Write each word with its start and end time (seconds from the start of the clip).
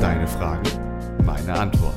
Deine 0.00 0.26
Fragen, 0.26 0.62
meine 1.24 1.54
Antwort. 1.54 1.94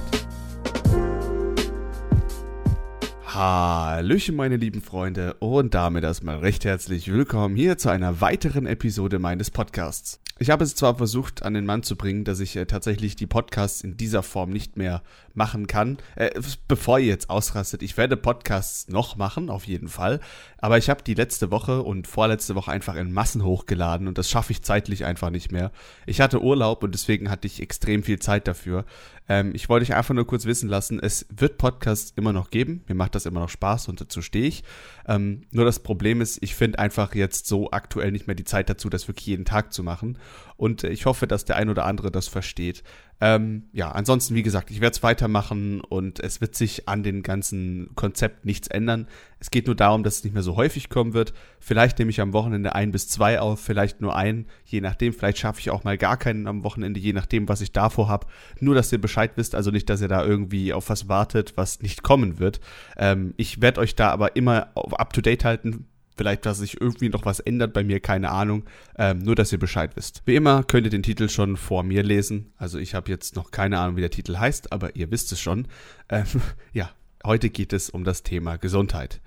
Hallöchen, 3.26 4.36
meine 4.36 4.58
lieben 4.58 4.81
Freunde, 4.81 5.36
und 5.39 5.73
damit 5.73 6.04
erstmal 6.04 6.38
recht 6.38 6.65
herzlich 6.65 7.12
willkommen 7.12 7.55
hier 7.55 7.78
zu 7.78 7.89
einer 7.89 8.21
weiteren 8.21 8.65
Episode 8.65 9.20
meines 9.20 9.52
Podcasts. 9.52 10.20
Ich 10.39 10.50
habe 10.52 10.63
es 10.63 10.76
zwar 10.76 10.96
versucht 10.96 11.44
an 11.44 11.54
den 11.54 11.66
Mann 11.66 11.84
zu 11.84 11.96
bringen, 11.96 12.23
dass 12.23 12.39
ich 12.39 12.55
äh, 12.55 12.66
tatsächlich 12.66 13.16
die 13.16 13.25
Podcasts 13.25 13.82
in 13.82 13.98
dieser 13.98 14.21
Form 14.21 14.52
nicht 14.52 14.77
mehr 14.77 15.02
machen 15.34 15.68
kann. 15.68 15.98
Äh, 16.16 16.39
bevor 16.68 17.00
ihr 17.00 17.07
jetzt 17.07 17.30
ausrastet, 17.30 17.82
ich 17.82 17.98
werde 17.98 18.18
Podcasts 18.18 18.88
noch 18.88 19.16
machen, 19.16 19.50
auf 19.50 19.66
jeden 19.66 19.88
Fall. 19.88 20.20
Aber 20.59 20.77
ich 20.77 20.89
habe 20.89 21.04
die 21.04 21.16
letzte 21.16 21.50
Woche 21.50 21.81
und 21.81 22.08
vorletzte 22.08 22.55
Woche 22.55 22.71
einfach 22.71 22.95
in 22.95 23.12
Massen 23.12 23.44
hochgeladen 23.44 24.08
und 24.08 24.18
das 24.18 24.30
schaffe 24.30 24.52
ich 24.52 24.62
zeitlich 24.62 25.05
einfach 25.05 25.31
nicht 25.31 25.52
mehr. 25.52 25.71
Ich 26.05 26.21
hatte 26.21 26.41
Urlaub 26.41 26.84
und 26.84 26.94
deswegen 26.94 27.30
hatte 27.30 27.48
ich 27.48 27.62
extrem 27.62 28.04
viel 28.04 28.20
Zeit 28.20 28.48
dafür. 28.48 28.85
Ähm, 29.30 29.52
ich 29.54 29.70
wollte 29.70 29.84
euch 29.84 29.95
einfach 29.95 30.13
nur 30.13 30.26
kurz 30.26 30.45
wissen 30.45 30.70
lassen, 30.70 30.99
es 30.99 31.26
wird 31.30 31.58
Podcasts 31.58 32.13
immer 32.16 32.34
noch 32.34 32.49
geben. 32.49 32.84
Mir 32.88 32.95
macht 32.95 33.16
das 33.16 33.26
immer 33.26 33.40
noch 33.40 33.50
Spaß 33.50 33.88
und 33.88 34.02
dazu 34.02 34.22
stehe 34.22 34.48
ich. 34.48 34.63
Ähm, 35.08 35.44
nur 35.52 35.66
das 35.66 35.80
Problem 35.80 36.22
ist, 36.22 36.41
ich 36.41 36.55
finde 36.55 36.80
einfach 36.80 37.16
jetzt 37.16 37.48
so 37.48 37.72
aktuell 37.72 38.12
nicht 38.12 38.27
mehr 38.27 38.36
die 38.36 38.44
Zeit 38.44 38.70
dazu, 38.70 38.90
das 38.90 39.08
wirklich 39.08 39.27
jeden 39.27 39.45
Tag 39.45 39.73
zu 39.73 39.84
machen. 39.84 40.17
Und 40.57 40.84
äh, 40.84 40.89
ich 40.89 41.05
hoffe, 41.05 41.27
dass 41.27 41.45
der 41.45 41.55
ein 41.55 41.70
oder 41.70 41.85
andere 41.85 42.11
das 42.11 42.27
versteht. 42.27 42.84
Ähm, 43.20 43.63
ja, 43.73 43.91
ansonsten, 43.91 44.35
wie 44.35 44.43
gesagt, 44.43 44.70
ich 44.70 44.80
werde 44.80 44.95
es 44.95 45.02
weitermachen 45.02 45.81
und 45.81 46.20
es 46.20 46.39
wird 46.39 46.55
sich 46.55 46.88
an 46.88 47.02
den 47.02 47.23
ganzen 47.23 47.89
Konzept 47.95 48.45
nichts 48.45 48.67
ändern. 48.67 49.07
Es 49.39 49.49
geht 49.49 49.66
nur 49.66 49.75
darum, 49.75 50.03
dass 50.03 50.17
es 50.17 50.23
nicht 50.23 50.33
mehr 50.33 50.43
so 50.43 50.55
häufig 50.55 50.89
kommen 50.89 51.13
wird. 51.13 51.33
Vielleicht 51.59 51.97
nehme 51.97 52.11
ich 52.11 52.21
am 52.21 52.33
Wochenende 52.33 52.75
ein 52.75 52.91
bis 52.91 53.07
zwei 53.07 53.39
auf, 53.39 53.59
vielleicht 53.59 54.02
nur 54.02 54.16
einen, 54.16 54.45
je 54.66 54.81
nachdem. 54.81 55.13
Vielleicht 55.13 55.39
schaffe 55.39 55.59
ich 55.59 55.71
auch 55.71 55.83
mal 55.83 55.97
gar 55.97 56.17
keinen 56.17 56.47
am 56.47 56.63
Wochenende, 56.63 56.99
je 56.99 57.13
nachdem, 57.13 57.49
was 57.49 57.61
ich 57.61 57.71
davor 57.71 58.08
habe. 58.08 58.27
Nur, 58.59 58.75
dass 58.75 58.91
ihr 58.91 59.02
Bescheid 59.02 59.31
wisst, 59.35 59.55
also 59.55 59.71
nicht, 59.71 59.89
dass 59.89 60.02
ihr 60.02 60.08
da 60.08 60.23
irgendwie 60.23 60.73
auf 60.73 60.89
was 60.89 61.08
wartet, 61.08 61.53
was 61.55 61.81
nicht 61.81 62.03
kommen 62.03 62.38
wird. 62.38 62.59
Ähm, 62.97 63.33
ich 63.38 63.61
werde 63.61 63.81
euch 63.81 63.95
da 63.95 64.11
aber 64.11 64.36
immer 64.36 64.69
up 64.75 65.14
to 65.14 65.21
date 65.21 65.44
halten 65.44 65.88
Vielleicht, 66.18 66.46
dass 66.46 66.58
sich 66.58 66.82
irgendwie 66.82 67.10
noch 67.10 67.26
was 67.26 67.40
ändert 67.40 67.73
bei 67.73 67.84
mir, 67.84 68.00
keine 68.00 68.32
Ahnung. 68.32 68.64
Ähm, 68.98 69.20
nur, 69.20 69.36
dass 69.36 69.52
ihr 69.52 69.60
Bescheid 69.60 69.92
wisst. 69.96 70.23
Wie 70.26 70.36
immer 70.36 70.64
könnt 70.64 70.88
ihr 70.88 70.92
den 70.92 71.04
Titel 71.04 71.30
schon 71.30 71.58
vor 71.58 71.84
mir 71.84 72.04
lesen. 72.04 72.54
Also 72.58 72.80
ich 72.80 72.96
habe 72.96 73.12
jetzt 73.12 73.36
noch 73.36 73.52
keine 73.52 73.80
Ahnung, 73.80 73.96
wie 73.96 74.02
der 74.02 74.12
Titel 74.12 74.38
heißt, 74.38 74.72
aber 74.72 74.95
ihr 74.95 75.12
wisst 75.12 75.32
es 75.32 75.40
schon. 75.40 75.68
Ähm, 76.10 76.26
ja, 76.73 76.90
heute 77.23 77.50
geht 77.50 77.72
es 77.72 77.90
um 77.90 78.04
das 78.04 78.23
Thema 78.23 78.58
Gesundheit. 78.58 79.22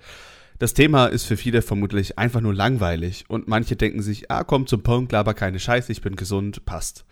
Das 0.59 0.75
Thema 0.75 1.07
ist 1.07 1.23
für 1.23 1.37
viele 1.37 1.63
vermutlich 1.63 2.19
einfach 2.19 2.39
nur 2.41 2.53
langweilig 2.53 3.25
und 3.29 3.47
manche 3.47 3.75
denken 3.75 4.03
sich, 4.03 4.29
ah, 4.29 4.43
komm 4.43 4.67
zum 4.67 4.83
Punkt, 4.83 5.11
laber 5.11 5.33
keine 5.33 5.59
Scheiße, 5.59 5.91
ich 5.91 6.01
bin 6.01 6.15
gesund, 6.15 6.65
passt. 6.65 7.03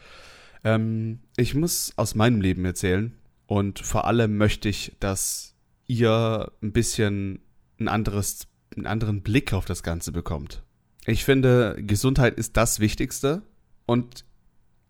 Ähm, 0.63 1.21
ich 1.35 1.55
muss 1.55 1.93
aus 1.95 2.13
meinem 2.13 2.41
Leben 2.41 2.63
erzählen 2.63 3.15
und 3.47 3.79
vor 3.79 4.05
allem 4.05 4.37
möchte 4.37 4.69
ich, 4.69 4.95
dass 4.99 5.55
ihr 5.87 6.51
ein 6.61 6.71
bisschen 6.73 7.39
ein 7.79 7.87
anderes 7.87 8.48
einen 8.75 8.85
anderen 8.85 9.21
Blick 9.21 9.53
auf 9.53 9.65
das 9.65 9.83
Ganze 9.83 10.11
bekommt. 10.11 10.63
Ich 11.05 11.25
finde, 11.25 11.75
Gesundheit 11.79 12.37
ist 12.37 12.57
das 12.57 12.79
Wichtigste 12.79 13.41
und 13.85 14.25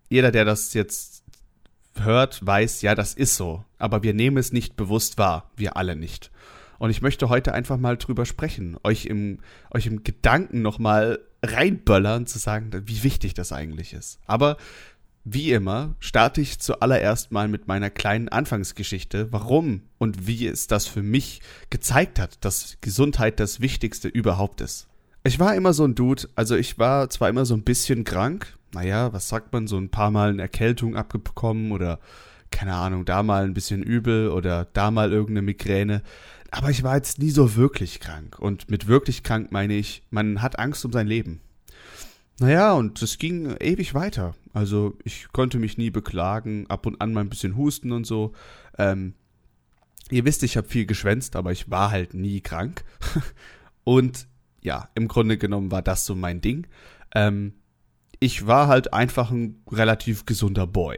jeder, 0.09 0.31
der 0.31 0.45
das 0.45 0.73
jetzt 0.73 1.23
hört, 1.95 2.45
weiß, 2.45 2.81
ja, 2.81 2.95
das 2.95 3.13
ist 3.13 3.36
so. 3.36 3.63
Aber 3.77 4.03
wir 4.03 4.13
nehmen 4.13 4.38
es 4.38 4.52
nicht 4.52 4.75
bewusst 4.75 5.17
wahr. 5.17 5.52
Wir 5.55 5.77
alle 5.77 5.95
nicht. 5.95 6.31
Und 6.77 6.89
ich 6.89 7.02
möchte 7.02 7.30
heute 7.30 7.53
einfach 7.53 7.77
mal 7.77 7.97
drüber 7.97 8.25
sprechen, 8.25 8.77
euch 8.83 9.05
im, 9.05 9.39
euch 9.71 9.86
im 9.86 10.03
Gedanken 10.03 10.61
nochmal 10.61 11.19
reinböllern, 11.43 12.25
zu 12.25 12.39
sagen, 12.39 12.71
wie 12.86 13.03
wichtig 13.03 13.33
das 13.33 13.52
eigentlich 13.52 13.93
ist. 13.93 14.19
Aber 14.25 14.58
wie 15.23 15.52
immer 15.52 15.95
starte 16.00 16.42
ich 16.42 16.59
zuallererst 16.59 17.31
mal 17.31 17.48
mit 17.48 17.67
meiner 17.67 17.89
kleinen 17.89 18.30
Anfangsgeschichte, 18.30 19.31
warum 19.31 19.84
und 19.98 20.28
wie 20.28 20.48
es 20.48 20.67
das 20.67 20.88
für 20.88 21.03
mich 21.03 21.42
gezeigt 21.70 22.20
hat, 22.20 22.44
dass 22.44 22.78
Gesundheit 22.81 23.39
das 23.39 23.60
Wichtigste 23.60 24.08
überhaupt 24.08 24.61
ist. 24.61 24.88
Ich 25.23 25.39
war 25.39 25.55
immer 25.55 25.73
so 25.73 25.86
ein 25.86 25.95
Dude, 25.95 26.27
also 26.36 26.55
ich 26.55 26.80
war 26.80 27.10
zwar 27.10 27.30
immer 27.30 27.45
so 27.45 27.54
ein 27.54 27.64
bisschen 27.64 28.05
krank, 28.05 28.58
naja, 28.73 29.11
was 29.14 29.30
sagt 29.30 29.52
man, 29.52 29.67
so 29.67 29.77
ein 29.77 29.89
paar 29.89 30.11
Mal 30.11 30.30
eine 30.30 30.42
Erkältung 30.42 30.95
abbekommen 30.95 31.72
oder 31.72 31.99
keine 32.52 32.76
Ahnung, 32.76 33.05
da 33.05 33.22
mal 33.22 33.43
ein 33.43 33.54
bisschen 33.54 33.83
übel 33.83 34.30
oder 34.30 34.67
da 34.73 34.92
mal 34.92 35.11
irgendeine 35.11 35.43
Migräne, 35.43 36.02
aber 36.52 36.70
ich 36.70 36.83
war 36.83 36.95
jetzt 36.95 37.20
nie 37.20 37.30
so 37.30 37.55
wirklich 37.55 37.99
krank. 37.99 38.39
Und 38.39 38.70
mit 38.70 38.88
wirklich 38.88 39.23
krank 39.23 39.52
meine 39.52 39.76
ich, 39.76 40.04
man 40.10 40.42
hat 40.42 40.58
Angst 40.58 40.83
um 40.86 40.92
sein 40.92 41.08
Leben. 41.08 41.42
Naja, 42.39 42.73
und 42.73 43.02
es 43.02 43.17
ging 43.17 43.55
ewig 43.60 43.94
weiter. 43.94 44.33
Also 44.54 44.98
ich 45.04 45.27
konnte 45.32 45.60
mich 45.60 45.77
nie 45.77 45.89
beklagen, 45.89 46.67
ab 46.67 46.86
und 46.86 47.02
an 47.02 47.14
mal 47.14 47.22
ein 47.22 47.30
bisschen 47.30 47.58
husten 47.58 47.92
und 47.92 48.05
so. 48.05 48.33
Ähm, 48.77 49.14
ihr 50.10 50.26
wisst, 50.26 50.44
ich 50.44 50.55
habe 50.55 50.67
viel 50.67 50.86
geschwänzt, 50.86 51.36
aber 51.36 51.52
ich 51.52 51.70
war 51.70 51.92
halt 51.92 52.14
nie 52.14 52.42
krank. 52.42 52.86
und 53.83 54.28
ja, 54.61 54.89
im 54.95 55.08
Grunde 55.08 55.38
genommen 55.38 55.72
war 55.72 55.82
das 55.82 56.05
so 56.05 56.16
mein 56.16 56.42
Ding. 56.42 56.67
Ähm, 57.14 57.54
ich 58.20 58.48
war 58.48 58.67
halt 58.67 58.94
einfach 58.94 59.32
ein 59.32 59.64
relativ 59.70 60.26
gesunder 60.26 60.67
Boy. 60.67 60.98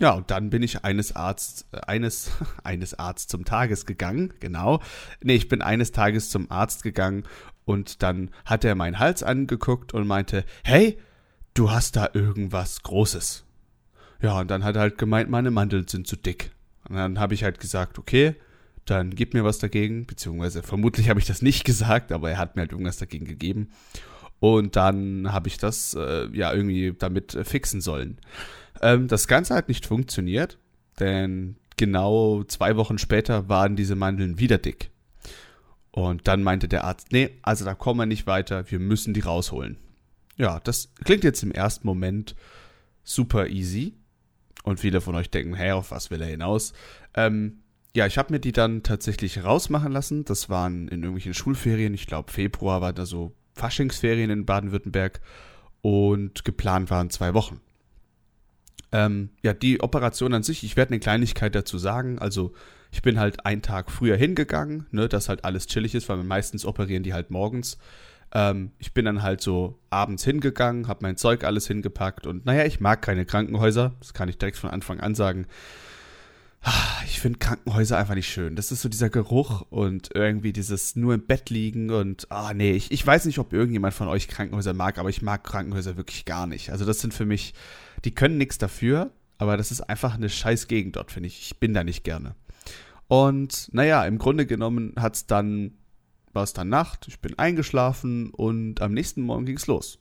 Ja, 0.00 0.12
und 0.12 0.30
dann 0.30 0.50
bin 0.50 0.62
ich 0.62 0.84
eines 0.84 1.16
Arzt, 1.16 1.66
äh, 1.72 1.80
eines, 1.80 2.30
eines 2.64 2.98
Arzt 2.98 3.30
zum 3.30 3.44
Tages 3.44 3.84
gegangen, 3.84 4.32
genau. 4.40 4.80
Nee, 5.22 5.34
ich 5.34 5.48
bin 5.48 5.60
eines 5.60 5.92
Tages 5.92 6.30
zum 6.30 6.50
Arzt 6.50 6.82
gegangen 6.82 7.24
und 7.68 8.02
dann 8.02 8.30
hat 8.46 8.64
er 8.64 8.74
meinen 8.74 8.98
Hals 8.98 9.22
angeguckt 9.22 9.92
und 9.92 10.06
meinte, 10.06 10.44
hey, 10.64 10.96
du 11.52 11.70
hast 11.70 11.96
da 11.96 12.08
irgendwas 12.14 12.82
Großes. 12.82 13.44
Ja, 14.22 14.40
und 14.40 14.50
dann 14.50 14.64
hat 14.64 14.76
er 14.76 14.80
halt 14.80 14.96
gemeint, 14.96 15.28
meine 15.28 15.50
Mandeln 15.50 15.86
sind 15.86 16.06
zu 16.06 16.16
dick. 16.16 16.50
Und 16.88 16.96
dann 16.96 17.20
habe 17.20 17.34
ich 17.34 17.44
halt 17.44 17.60
gesagt, 17.60 17.98
okay, 17.98 18.36
dann 18.86 19.10
gib 19.10 19.34
mir 19.34 19.44
was 19.44 19.58
dagegen, 19.58 20.06
beziehungsweise 20.06 20.62
vermutlich 20.62 21.10
habe 21.10 21.20
ich 21.20 21.26
das 21.26 21.42
nicht 21.42 21.64
gesagt, 21.66 22.10
aber 22.10 22.30
er 22.30 22.38
hat 22.38 22.56
mir 22.56 22.62
halt 22.62 22.72
irgendwas 22.72 22.96
dagegen 22.96 23.26
gegeben. 23.26 23.68
Und 24.40 24.74
dann 24.76 25.30
habe 25.30 25.48
ich 25.48 25.58
das 25.58 25.92
äh, 25.92 26.26
ja 26.32 26.54
irgendwie 26.54 26.94
damit 26.98 27.34
äh, 27.34 27.44
fixen 27.44 27.82
sollen. 27.82 28.16
Ähm, 28.80 29.08
das 29.08 29.28
Ganze 29.28 29.54
hat 29.54 29.68
nicht 29.68 29.84
funktioniert, 29.84 30.56
denn 31.00 31.56
genau 31.76 32.44
zwei 32.44 32.76
Wochen 32.76 32.96
später 32.96 33.50
waren 33.50 33.76
diese 33.76 33.94
Mandeln 33.94 34.38
wieder 34.38 34.56
dick. 34.56 34.90
Und 35.98 36.28
dann 36.28 36.44
meinte 36.44 36.68
der 36.68 36.84
Arzt, 36.84 37.08
nee, 37.10 37.30
also 37.42 37.64
da 37.64 37.74
kommen 37.74 37.98
wir 37.98 38.06
nicht 38.06 38.28
weiter, 38.28 38.70
wir 38.70 38.78
müssen 38.78 39.14
die 39.14 39.20
rausholen. 39.20 39.78
Ja, 40.36 40.60
das 40.60 40.92
klingt 41.02 41.24
jetzt 41.24 41.42
im 41.42 41.50
ersten 41.50 41.86
Moment 41.86 42.36
super 43.02 43.48
easy. 43.48 43.94
Und 44.62 44.78
viele 44.78 45.00
von 45.00 45.16
euch 45.16 45.30
denken, 45.30 45.54
hey, 45.54 45.72
auf 45.72 45.90
was 45.90 46.10
will 46.12 46.22
er 46.22 46.28
hinaus? 46.28 46.72
Ähm, 47.14 47.62
ja, 47.96 48.06
ich 48.06 48.16
habe 48.16 48.32
mir 48.32 48.38
die 48.38 48.52
dann 48.52 48.84
tatsächlich 48.84 49.42
rausmachen 49.42 49.90
lassen. 49.90 50.24
Das 50.24 50.48
waren 50.48 50.86
in 50.86 51.02
irgendwelchen 51.02 51.34
Schulferien. 51.34 51.94
Ich 51.94 52.06
glaube, 52.06 52.30
Februar 52.30 52.80
war 52.80 52.92
da 52.92 53.04
so 53.04 53.32
Faschingsferien 53.54 54.30
in 54.30 54.46
Baden-Württemberg. 54.46 55.20
Und 55.80 56.44
geplant 56.44 56.90
waren 56.90 57.10
zwei 57.10 57.34
Wochen. 57.34 57.60
Ähm, 58.92 59.30
ja, 59.42 59.52
die 59.52 59.80
Operation 59.80 60.32
an 60.32 60.44
sich, 60.44 60.62
ich 60.62 60.76
werde 60.76 60.90
eine 60.90 61.00
Kleinigkeit 61.00 61.56
dazu 61.56 61.76
sagen. 61.76 62.20
Also 62.20 62.52
ich 62.90 63.02
bin 63.02 63.18
halt 63.18 63.44
einen 63.44 63.62
Tag 63.62 63.90
früher 63.90 64.16
hingegangen, 64.16 64.86
ne, 64.90 65.08
dass 65.08 65.28
halt 65.28 65.44
alles 65.44 65.66
chillig 65.66 65.94
ist, 65.94 66.08
weil 66.08 66.18
meistens 66.18 66.64
operieren 66.64 67.02
die 67.02 67.12
halt 67.14 67.30
morgens. 67.30 67.78
Ähm, 68.32 68.72
ich 68.78 68.92
bin 68.92 69.04
dann 69.04 69.22
halt 69.22 69.40
so 69.40 69.78
abends 69.90 70.24
hingegangen, 70.24 70.88
habe 70.88 71.00
mein 71.02 71.16
Zeug 71.16 71.44
alles 71.44 71.66
hingepackt 71.66 72.26
und 72.26 72.46
naja, 72.46 72.64
ich 72.64 72.80
mag 72.80 73.02
keine 73.02 73.24
Krankenhäuser, 73.24 73.94
das 74.00 74.14
kann 74.14 74.28
ich 74.28 74.38
direkt 74.38 74.58
von 74.58 74.70
Anfang 74.70 75.00
an 75.00 75.14
sagen. 75.14 75.46
Ah, 76.60 77.02
ich 77.06 77.20
finde 77.20 77.38
Krankenhäuser 77.38 77.96
einfach 77.96 78.16
nicht 78.16 78.28
schön. 78.28 78.56
Das 78.56 78.72
ist 78.72 78.82
so 78.82 78.88
dieser 78.88 79.10
Geruch 79.10 79.62
und 79.70 80.10
irgendwie 80.14 80.52
dieses 80.52 80.96
nur 80.96 81.14
im 81.14 81.24
Bett 81.24 81.50
liegen 81.50 81.90
und, 81.90 82.30
ah 82.32 82.52
nee, 82.52 82.72
ich, 82.72 82.90
ich 82.90 83.06
weiß 83.06 83.26
nicht, 83.26 83.38
ob 83.38 83.52
irgendjemand 83.52 83.94
von 83.94 84.08
euch 84.08 84.26
Krankenhäuser 84.26 84.74
mag, 84.74 84.98
aber 84.98 85.08
ich 85.08 85.22
mag 85.22 85.44
Krankenhäuser 85.44 85.96
wirklich 85.96 86.24
gar 86.24 86.46
nicht. 86.48 86.70
Also 86.70 86.84
das 86.84 87.00
sind 87.00 87.14
für 87.14 87.26
mich, 87.26 87.54
die 88.04 88.14
können 88.14 88.38
nichts 88.38 88.58
dafür, 88.58 89.12
aber 89.38 89.56
das 89.56 89.70
ist 89.70 89.82
einfach 89.82 90.14
eine 90.16 90.28
scheiß 90.28 90.66
Gegend 90.66 90.96
dort, 90.96 91.12
finde 91.12 91.28
ich. 91.28 91.40
Ich 91.42 91.60
bin 91.60 91.74
da 91.74 91.84
nicht 91.84 92.02
gerne. 92.02 92.34
Und 93.08 93.70
naja, 93.72 94.04
im 94.04 94.18
Grunde 94.18 94.46
genommen 94.46 94.94
hat's 94.96 95.26
dann, 95.26 95.72
war 96.32 96.44
es 96.44 96.52
dann 96.52 96.68
Nacht, 96.68 97.08
ich 97.08 97.20
bin 97.20 97.38
eingeschlafen 97.38 98.30
und 98.30 98.80
am 98.80 98.92
nächsten 98.92 99.22
Morgen 99.22 99.46
ging's 99.46 99.66
los. 99.66 99.98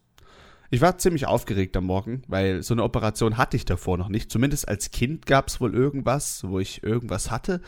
Ich 0.69 0.81
war 0.81 0.97
ziemlich 0.97 1.25
aufgeregt 1.25 1.77
am 1.77 1.85
Morgen, 1.85 2.23
weil 2.27 2.61
so 2.61 2.73
eine 2.73 2.83
Operation 2.83 3.37
hatte 3.37 3.55
ich 3.55 3.63
davor 3.63 3.97
noch 3.97 4.09
nicht. 4.09 4.29
Zumindest 4.29 4.67
als 4.67 4.91
Kind 4.91 5.25
gab's 5.25 5.61
wohl 5.61 5.73
irgendwas, 5.73 6.43
wo 6.45 6.59
ich 6.59 6.83
irgendwas 6.83 7.31
hatte. 7.31 7.61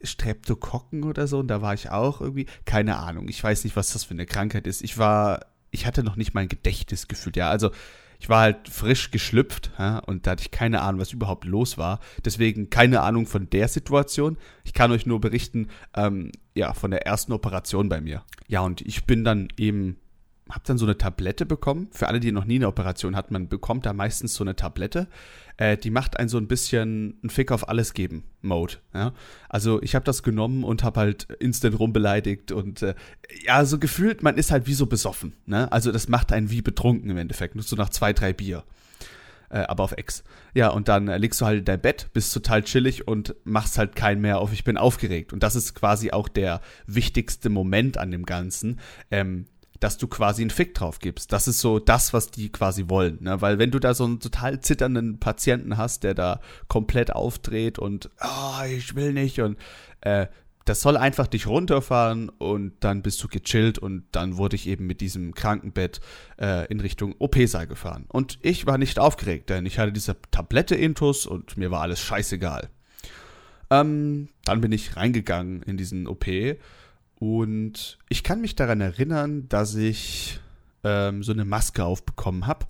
Streptokokken 0.00 1.02
oder 1.02 1.26
so, 1.26 1.40
und 1.40 1.48
da 1.48 1.60
war 1.60 1.74
ich 1.74 1.90
auch 1.90 2.20
irgendwie. 2.20 2.46
Keine 2.64 2.98
Ahnung, 2.98 3.28
ich 3.28 3.42
weiß 3.42 3.64
nicht, 3.64 3.74
was 3.74 3.92
das 3.92 4.04
für 4.04 4.14
eine 4.14 4.26
Krankheit 4.26 4.68
ist. 4.68 4.82
Ich 4.82 4.96
war, 4.98 5.46
ich 5.72 5.86
hatte 5.86 6.04
noch 6.04 6.14
nicht 6.14 6.34
mein 6.34 6.46
Gedächtnis 6.46 7.08
gefühlt, 7.08 7.36
ja. 7.36 7.50
Also 7.50 7.72
ich 8.18 8.28
war 8.28 8.40
halt 8.40 8.68
frisch 8.68 9.10
geschlüpft 9.10 9.70
ja, 9.78 9.98
und 10.00 10.26
da 10.26 10.32
hatte 10.32 10.42
ich 10.42 10.50
keine 10.50 10.82
Ahnung, 10.82 11.00
was 11.00 11.12
überhaupt 11.12 11.44
los 11.44 11.78
war. 11.78 12.00
Deswegen 12.24 12.68
keine 12.68 13.00
Ahnung 13.02 13.26
von 13.26 13.48
der 13.48 13.68
Situation. 13.68 14.36
Ich 14.64 14.74
kann 14.74 14.90
euch 14.90 15.06
nur 15.06 15.20
berichten, 15.20 15.68
ähm, 15.94 16.32
ja, 16.54 16.72
von 16.72 16.90
der 16.90 17.06
ersten 17.06 17.32
Operation 17.32 17.88
bei 17.88 18.00
mir. 18.00 18.24
Ja, 18.48 18.60
und 18.60 18.80
ich 18.80 19.04
bin 19.04 19.24
dann 19.24 19.48
eben 19.56 19.98
habe 20.50 20.62
dann 20.64 20.78
so 20.78 20.86
eine 20.86 20.96
Tablette 20.96 21.46
bekommen. 21.46 21.88
Für 21.92 22.08
alle, 22.08 22.20
die 22.20 22.32
noch 22.32 22.44
nie 22.44 22.56
eine 22.56 22.68
Operation 22.68 23.16
hatten, 23.16 23.32
man 23.32 23.48
bekommt 23.48 23.86
da 23.86 23.92
meistens 23.92 24.34
so 24.34 24.44
eine 24.44 24.56
Tablette. 24.56 25.08
Äh, 25.56 25.76
die 25.76 25.90
macht 25.90 26.18
einen 26.18 26.28
so 26.28 26.38
ein 26.38 26.48
bisschen 26.48 27.18
einen 27.22 27.30
Fick 27.30 27.50
auf 27.52 27.68
alles 27.68 27.92
geben 27.92 28.24
Mode. 28.42 28.74
Ja? 28.94 29.12
Also 29.48 29.82
ich 29.82 29.94
habe 29.94 30.04
das 30.04 30.22
genommen 30.22 30.64
und 30.64 30.82
habe 30.82 31.00
halt 31.00 31.24
instant 31.40 31.78
rumbeleidigt 31.78 32.52
und 32.52 32.82
äh, 32.82 32.94
ja, 33.44 33.64
so 33.64 33.78
gefühlt, 33.78 34.22
man 34.22 34.36
ist 34.36 34.50
halt 34.50 34.66
wie 34.66 34.74
so 34.74 34.86
besoffen. 34.86 35.34
Ne? 35.46 35.70
Also 35.70 35.92
das 35.92 36.08
macht 36.08 36.32
einen 36.32 36.50
wie 36.50 36.62
betrunken 36.62 37.10
im 37.10 37.18
Endeffekt, 37.18 37.54
nur 37.54 37.64
so 37.64 37.76
nach 37.76 37.90
zwei, 37.90 38.12
drei 38.12 38.32
Bier. 38.32 38.64
Äh, 39.50 39.60
aber 39.60 39.84
auf 39.84 39.92
Ex. 39.92 40.24
Ja, 40.54 40.68
und 40.68 40.88
dann 40.88 41.08
äh, 41.08 41.18
legst 41.18 41.40
du 41.40 41.46
halt 41.46 41.60
in 41.60 41.64
dein 41.64 41.80
Bett, 41.80 42.10
bist 42.12 42.34
total 42.34 42.62
chillig 42.62 43.08
und 43.08 43.34
machst 43.44 43.78
halt 43.78 43.96
keinen 43.96 44.20
mehr 44.20 44.40
auf, 44.40 44.52
ich 44.52 44.64
bin 44.64 44.76
aufgeregt. 44.76 45.32
Und 45.32 45.42
das 45.42 45.56
ist 45.56 45.74
quasi 45.74 46.10
auch 46.10 46.28
der 46.28 46.60
wichtigste 46.86 47.48
Moment 47.48 47.96
an 47.96 48.10
dem 48.10 48.26
Ganzen. 48.26 48.78
Ähm, 49.10 49.46
dass 49.80 49.98
du 49.98 50.08
quasi 50.08 50.42
einen 50.42 50.50
Fick 50.50 50.74
drauf 50.74 50.98
gibst. 50.98 51.32
Das 51.32 51.48
ist 51.48 51.60
so 51.60 51.78
das, 51.78 52.12
was 52.12 52.30
die 52.30 52.50
quasi 52.50 52.88
wollen. 52.88 53.18
Ne? 53.20 53.40
Weil 53.40 53.58
wenn 53.58 53.70
du 53.70 53.78
da 53.78 53.94
so 53.94 54.04
einen 54.04 54.20
total 54.20 54.60
zitternden 54.60 55.18
Patienten 55.18 55.76
hast, 55.76 56.04
der 56.04 56.14
da 56.14 56.40
komplett 56.68 57.12
aufdreht 57.12 57.78
und 57.78 58.10
oh, 58.20 58.64
ich 58.64 58.94
will 58.94 59.12
nicht 59.12 59.40
und 59.40 59.56
äh, 60.00 60.26
das 60.68 60.82
soll 60.82 60.98
einfach 60.98 61.26
dich 61.26 61.46
runterfahren 61.46 62.28
und 62.28 62.72
dann 62.80 63.00
bist 63.00 63.22
du 63.22 63.28
gechillt 63.28 63.78
und 63.78 64.04
dann 64.12 64.36
wurde 64.36 64.56
ich 64.56 64.68
eben 64.68 64.86
mit 64.86 65.00
diesem 65.00 65.34
Krankenbett 65.34 66.00
äh, 66.38 66.66
in 66.66 66.80
Richtung 66.80 67.14
OP-Saal 67.18 67.66
gefahren. 67.66 68.04
Und 68.08 68.38
ich 68.42 68.66
war 68.66 68.76
nicht 68.76 68.98
aufgeregt, 68.98 69.48
denn 69.48 69.64
ich 69.64 69.78
hatte 69.78 69.92
diese 69.92 70.16
Tablette 70.30 70.74
intus 70.74 71.26
und 71.26 71.56
mir 71.56 71.70
war 71.70 71.80
alles 71.80 72.00
scheißegal. 72.00 72.68
Ähm, 73.70 74.28
dann 74.44 74.60
bin 74.60 74.72
ich 74.72 74.96
reingegangen 74.96 75.62
in 75.62 75.78
diesen 75.78 76.06
OP 76.06 76.26
und 77.18 77.98
ich 78.08 78.22
kann 78.22 78.40
mich 78.40 78.54
daran 78.54 78.80
erinnern, 78.80 79.48
dass 79.48 79.74
ich 79.74 80.40
ähm, 80.84 81.24
so 81.24 81.32
eine 81.32 81.44
Maske 81.44 81.84
aufbekommen 81.84 82.46
habe. 82.46 82.66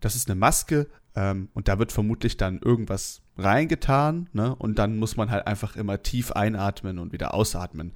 Das 0.00 0.16
ist 0.16 0.30
eine 0.30 0.40
Maske 0.40 0.86
ähm, 1.14 1.50
und 1.52 1.68
da 1.68 1.78
wird 1.78 1.92
vermutlich 1.92 2.38
dann 2.38 2.60
irgendwas 2.60 3.20
reingetan. 3.36 4.30
Ne? 4.32 4.54
Und 4.54 4.78
dann 4.78 4.96
muss 4.98 5.18
man 5.18 5.30
halt 5.30 5.46
einfach 5.46 5.76
immer 5.76 6.02
tief 6.02 6.32
einatmen 6.32 6.98
und 6.98 7.12
wieder 7.12 7.34
ausatmen. 7.34 7.92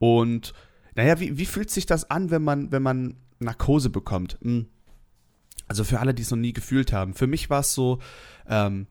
Und 0.00 0.52
naja, 0.96 1.20
wie, 1.20 1.38
wie 1.38 1.46
fühlt 1.46 1.70
sich 1.70 1.86
das 1.86 2.10
an, 2.10 2.30
wenn 2.30 2.42
man, 2.42 2.72
wenn 2.72 2.82
man 2.82 3.16
Narkose 3.38 3.90
bekommt? 3.90 4.38
Hm. 4.42 4.66
Also 5.68 5.84
für 5.84 6.00
alle, 6.00 6.14
die 6.14 6.22
es 6.22 6.30
noch 6.30 6.38
nie 6.38 6.52
gefühlt 6.52 6.92
haben. 6.92 7.14
Für 7.14 7.26
mich 7.28 7.50
war 7.50 7.60
es 7.60 7.72
so, 7.72 8.00
ähm, 8.48 8.88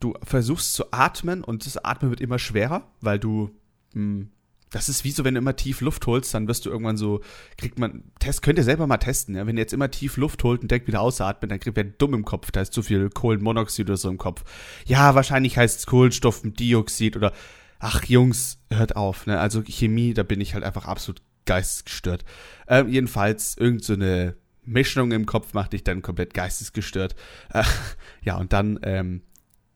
du 0.00 0.14
versuchst 0.22 0.72
zu 0.72 0.92
atmen 0.92 1.44
und 1.44 1.66
das 1.66 1.82
Atmen 1.82 2.10
wird 2.10 2.20
immer 2.20 2.38
schwerer, 2.38 2.90
weil 3.00 3.18
du 3.18 3.50
hm, 3.92 4.30
das 4.74 4.88
ist 4.88 5.04
wie 5.04 5.12
so, 5.12 5.22
wenn 5.22 5.34
du 5.34 5.38
immer 5.38 5.54
tief 5.54 5.80
Luft 5.80 6.06
holst, 6.06 6.34
dann 6.34 6.48
wirst 6.48 6.66
du 6.66 6.70
irgendwann 6.70 6.96
so, 6.96 7.20
kriegt 7.56 7.78
man, 7.78 8.02
Test, 8.18 8.42
könnt 8.42 8.58
ihr 8.58 8.64
selber 8.64 8.88
mal 8.88 8.96
testen, 8.96 9.36
ja? 9.36 9.46
wenn 9.46 9.56
ihr 9.56 9.62
jetzt 9.62 9.72
immer 9.72 9.90
tief 9.90 10.16
Luft 10.16 10.42
holt 10.42 10.62
und 10.62 10.70
direkt 10.70 10.88
wieder 10.88 11.00
ausatmet, 11.00 11.50
dann 11.50 11.60
kriegt 11.60 11.78
ihr 11.78 11.84
dumm 11.84 12.12
im 12.14 12.24
Kopf, 12.24 12.50
da 12.50 12.60
ist 12.60 12.72
zu 12.72 12.82
viel 12.82 13.08
Kohlenmonoxid 13.08 13.88
oder 13.88 13.96
so 13.96 14.08
im 14.08 14.18
Kopf. 14.18 14.42
Ja, 14.84 15.14
wahrscheinlich 15.14 15.56
heißt 15.56 15.78
es 15.78 15.86
Kohlenstoffdioxid 15.86 17.16
oder, 17.16 17.32
ach 17.78 18.02
Jungs, 18.04 18.58
hört 18.68 18.96
auf, 18.96 19.26
ne, 19.26 19.38
also 19.38 19.62
Chemie, 19.62 20.12
da 20.12 20.24
bin 20.24 20.40
ich 20.40 20.54
halt 20.54 20.64
einfach 20.64 20.86
absolut 20.86 21.22
geistesgestört. 21.46 22.24
Ähm, 22.66 22.88
jedenfalls, 22.88 23.56
irgend 23.56 23.84
so 23.84 23.92
eine 23.92 24.34
Mischung 24.64 25.12
im 25.12 25.26
Kopf 25.26 25.54
macht 25.54 25.72
dich 25.72 25.84
dann 25.84 26.02
komplett 26.02 26.34
geistesgestört. 26.34 27.14
Äh, 27.52 27.62
ja, 28.22 28.36
und 28.38 28.52
dann, 28.52 28.80
ähm, 28.82 29.22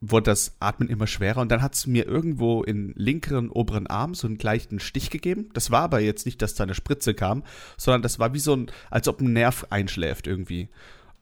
wurde 0.00 0.30
das 0.30 0.56
Atmen 0.60 0.88
immer 0.88 1.06
schwerer 1.06 1.40
und 1.40 1.50
dann 1.50 1.62
hat 1.62 1.74
es 1.74 1.86
mir 1.86 2.06
irgendwo 2.06 2.62
in 2.62 2.92
linkeren 2.94 3.50
oberen 3.50 3.86
Arm 3.86 4.14
so 4.14 4.26
einen 4.26 4.38
leichten 4.38 4.78
Stich 4.78 5.10
gegeben. 5.10 5.50
Das 5.54 5.70
war 5.70 5.82
aber 5.82 6.00
jetzt 6.00 6.24
nicht, 6.24 6.40
dass 6.40 6.54
da 6.54 6.64
eine 6.64 6.74
Spritze 6.74 7.14
kam, 7.14 7.42
sondern 7.76 8.02
das 8.02 8.18
war 8.18 8.32
wie 8.32 8.38
so 8.38 8.54
ein, 8.54 8.70
als 8.90 9.08
ob 9.08 9.20
ein 9.20 9.32
Nerv 9.32 9.66
einschläft 9.70 10.26
irgendwie. 10.26 10.68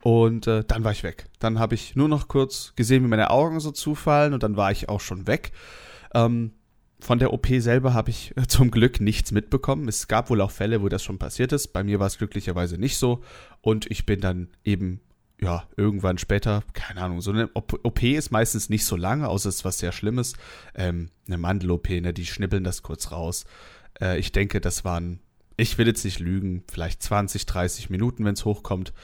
Und 0.02 0.46
äh, 0.46 0.62
dann 0.64 0.84
war 0.84 0.92
ich 0.92 1.02
weg. 1.02 1.26
Dann 1.38 1.58
habe 1.58 1.74
ich 1.74 1.96
nur 1.96 2.08
noch 2.08 2.28
kurz 2.28 2.74
gesehen, 2.76 3.02
wie 3.02 3.08
meine 3.08 3.30
Augen 3.30 3.60
so 3.60 3.72
zufallen 3.72 4.34
und 4.34 4.42
dann 4.42 4.56
war 4.56 4.70
ich 4.70 4.88
auch 4.88 5.00
schon 5.00 5.26
weg. 5.26 5.52
Ähm, 6.14 6.52
von 7.00 7.18
der 7.18 7.32
OP 7.32 7.46
selber 7.58 7.94
habe 7.94 8.10
ich 8.10 8.34
zum 8.48 8.70
Glück 8.70 9.00
nichts 9.00 9.32
mitbekommen. 9.32 9.88
Es 9.88 10.08
gab 10.08 10.30
wohl 10.30 10.40
auch 10.40 10.50
Fälle, 10.50 10.82
wo 10.82 10.88
das 10.88 11.02
schon 11.02 11.18
passiert 11.18 11.52
ist. 11.52 11.68
Bei 11.68 11.82
mir 11.82 11.98
war 11.98 12.06
es 12.06 12.18
glücklicherweise 12.18 12.78
nicht 12.78 12.98
so. 12.98 13.22
Und 13.60 13.90
ich 13.90 14.06
bin 14.06 14.20
dann 14.20 14.48
eben 14.64 15.00
ja, 15.40 15.64
irgendwann 15.76 16.18
später, 16.18 16.62
keine 16.72 17.02
Ahnung, 17.02 17.20
so 17.20 17.30
eine 17.30 17.50
OP 17.52 18.02
ist 18.02 18.30
meistens 18.30 18.70
nicht 18.70 18.84
so 18.84 18.96
lange, 18.96 19.28
außer 19.28 19.48
es 19.48 19.56
ist 19.56 19.64
was 19.64 19.78
sehr 19.78 19.92
Schlimmes. 19.92 20.34
Ähm, 20.74 21.10
eine 21.26 21.38
Mandel-OP, 21.38 21.90
ne, 21.90 22.14
die 22.14 22.26
schnippeln 22.26 22.64
das 22.64 22.82
kurz 22.82 23.12
raus. 23.12 23.44
Äh, 24.00 24.18
ich 24.18 24.32
denke, 24.32 24.60
das 24.60 24.84
waren, 24.84 25.20
ich 25.56 25.76
will 25.76 25.86
jetzt 25.86 26.04
nicht 26.04 26.20
lügen, 26.20 26.64
vielleicht 26.68 27.02
20, 27.02 27.44
30 27.44 27.90
Minuten, 27.90 28.24
wenn 28.24 28.34
es 28.34 28.46
hochkommt. 28.46 28.94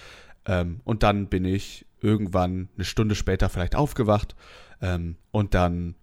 Ähm, 0.47 0.81
und 0.85 1.03
dann 1.03 1.29
bin 1.29 1.45
ich 1.45 1.87
irgendwann 2.01 2.69
eine 2.75 2.85
Stunde 2.85 3.15
später 3.15 3.49
vielleicht 3.49 3.77
aufgewacht 3.77 4.35
ähm, 4.81 5.17
und 5.31 5.55
dann 5.55 5.95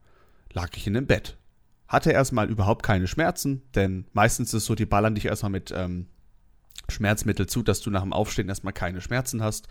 lag 0.54 0.70
ich 0.76 0.88
in 0.88 0.94
dem 0.94 1.08
Bett. 1.08 1.38
Hatte 1.88 2.12
erstmal 2.12 2.50
überhaupt 2.50 2.84
keine 2.84 3.08
Schmerzen, 3.08 3.64
denn 3.74 4.06
meistens 4.14 4.50
ist 4.50 4.62
es 4.62 4.66
so, 4.66 4.76
die 4.76 4.86
ballern 4.86 5.16
dich 5.16 5.26
erstmal 5.26 5.52
mit 5.52 5.74
ähm, 5.76 6.08
Schmerzmittel 6.88 7.48
zu, 7.48 7.64
dass 7.64 7.82
du 7.82 7.90
nach 7.90 8.02
dem 8.02 8.14
Aufstehen 8.14 8.50
erstmal 8.50 8.74
keine 8.74 9.02
Schmerzen 9.02 9.44
hast. 9.44 9.68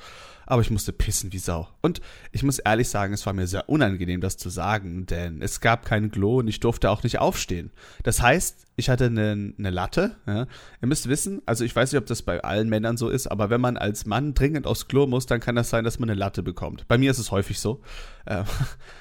Aber 0.47 0.63
ich 0.63 0.71
musste 0.71 0.93
pissen 0.93 1.33
wie 1.33 1.39
Sau. 1.39 1.69
Und 1.83 2.01
ich 2.33 2.43
muss 2.43 2.59
ehrlich 2.59 2.89
sagen, 2.89 3.13
es 3.13 3.27
war 3.27 3.35
mir 3.35 3.47
sehr 3.47 3.69
unangenehm, 3.69 4.21
das 4.21 4.37
zu 4.37 4.49
sagen, 4.49 5.05
denn 5.07 5.43
es 5.43 5.61
gab 5.61 5.85
kein 5.85 6.11
Klo 6.11 6.39
und 6.39 6.49
ich 6.49 6.61
durfte 6.61 6.91
auch 6.91 7.03
nicht 7.03 7.19
aufstehen. 7.19 7.71
Das 8.03 8.23
heißt, 8.23 8.67
ich 8.77 8.89
hatte 8.89 9.07
eine, 9.07 9.53
eine 9.59 9.71
Latte. 9.71 10.17
Ja. 10.27 10.47
Ihr 10.81 10.89
müsst 10.89 11.09
wissen, 11.09 11.43
also 11.45 11.65
ich 11.65 11.77
weiß 11.77 11.93
nicht, 11.93 12.01
ob 12.01 12.07
das 12.07 12.23
bei 12.23 12.43
allen 12.43 12.69
Männern 12.69 12.97
so 12.97 13.09
ist, 13.09 13.27
aber 13.27 13.51
wenn 13.51 13.61
man 13.61 13.77
als 13.77 14.07
Mann 14.07 14.33
dringend 14.35 14.67
aufs 14.67 14.89
Klo 14.89 15.07
muss, 15.07 15.27
dann 15.27 15.41
kann 15.41 15.57
das 15.57 15.71
sein, 15.71 15.85
dass 15.85 15.99
man 15.99 16.09
eine 16.09 16.19
Latte 16.19 16.43
bekommt. 16.43 16.89
Bei 16.89 16.97
mir 16.97 17.11
ist 17.11 17.19
es 17.19 17.31
häufig 17.31 17.61
so. 17.61 17.83
Ähm, 18.27 18.45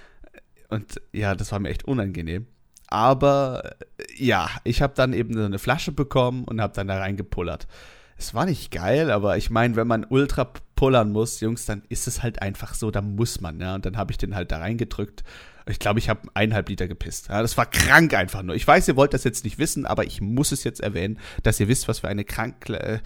und 0.69 1.01
ja, 1.13 1.33
das 1.35 1.51
war 1.51 1.59
mir 1.59 1.69
echt 1.69 1.85
unangenehm. 1.85 2.47
Aber 2.89 3.75
ja, 4.15 4.49
ich 4.63 4.81
habe 4.81 4.93
dann 4.95 5.13
eben 5.13 5.37
eine 5.37 5.59
Flasche 5.59 5.91
bekommen 5.91 6.45
und 6.45 6.61
habe 6.61 6.73
dann 6.73 6.87
da 6.87 6.97
reingepullert 6.99 7.67
es 8.17 8.33
war 8.33 8.45
nicht 8.45 8.71
geil, 8.71 9.11
aber 9.11 9.37
ich 9.37 9.49
meine, 9.49 9.75
wenn 9.75 9.87
man 9.87 10.05
ultra 10.05 10.51
pullern 10.75 11.11
muss, 11.11 11.39
Jungs, 11.39 11.65
dann 11.65 11.83
ist 11.89 12.07
es 12.07 12.23
halt 12.23 12.41
einfach 12.41 12.73
so, 12.73 12.89
da 12.89 13.01
muss 13.01 13.41
man, 13.41 13.59
ja. 13.59 13.75
Und 13.75 13.85
dann 13.85 13.97
habe 13.97 14.11
ich 14.11 14.17
den 14.17 14.35
halt 14.35 14.51
da 14.51 14.57
reingedrückt. 14.57 15.23
Ich 15.69 15.79
glaube, 15.79 15.99
ich 15.99 16.09
habe 16.09 16.21
eineinhalb 16.33 16.69
Liter 16.69 16.87
gepisst. 16.87 17.27
Ja, 17.27 17.41
das 17.41 17.57
war 17.57 17.65
krank 17.65 18.13
einfach 18.13 18.41
nur. 18.41 18.55
Ich 18.55 18.65
weiß, 18.65 18.87
ihr 18.87 18.95
wollt 18.95 19.13
das 19.13 19.23
jetzt 19.23 19.43
nicht 19.43 19.59
wissen, 19.59 19.85
aber 19.85 20.05
ich 20.05 20.21
muss 20.21 20.51
es 20.51 20.63
jetzt 20.63 20.79
erwähnen, 20.79 21.19
dass 21.43 21.59
ihr 21.59 21.67
wisst, 21.67 21.87
was 21.87 21.99
für 21.99 22.07
eine 22.07 22.23
krank 22.23 22.69
äh, 22.69 22.99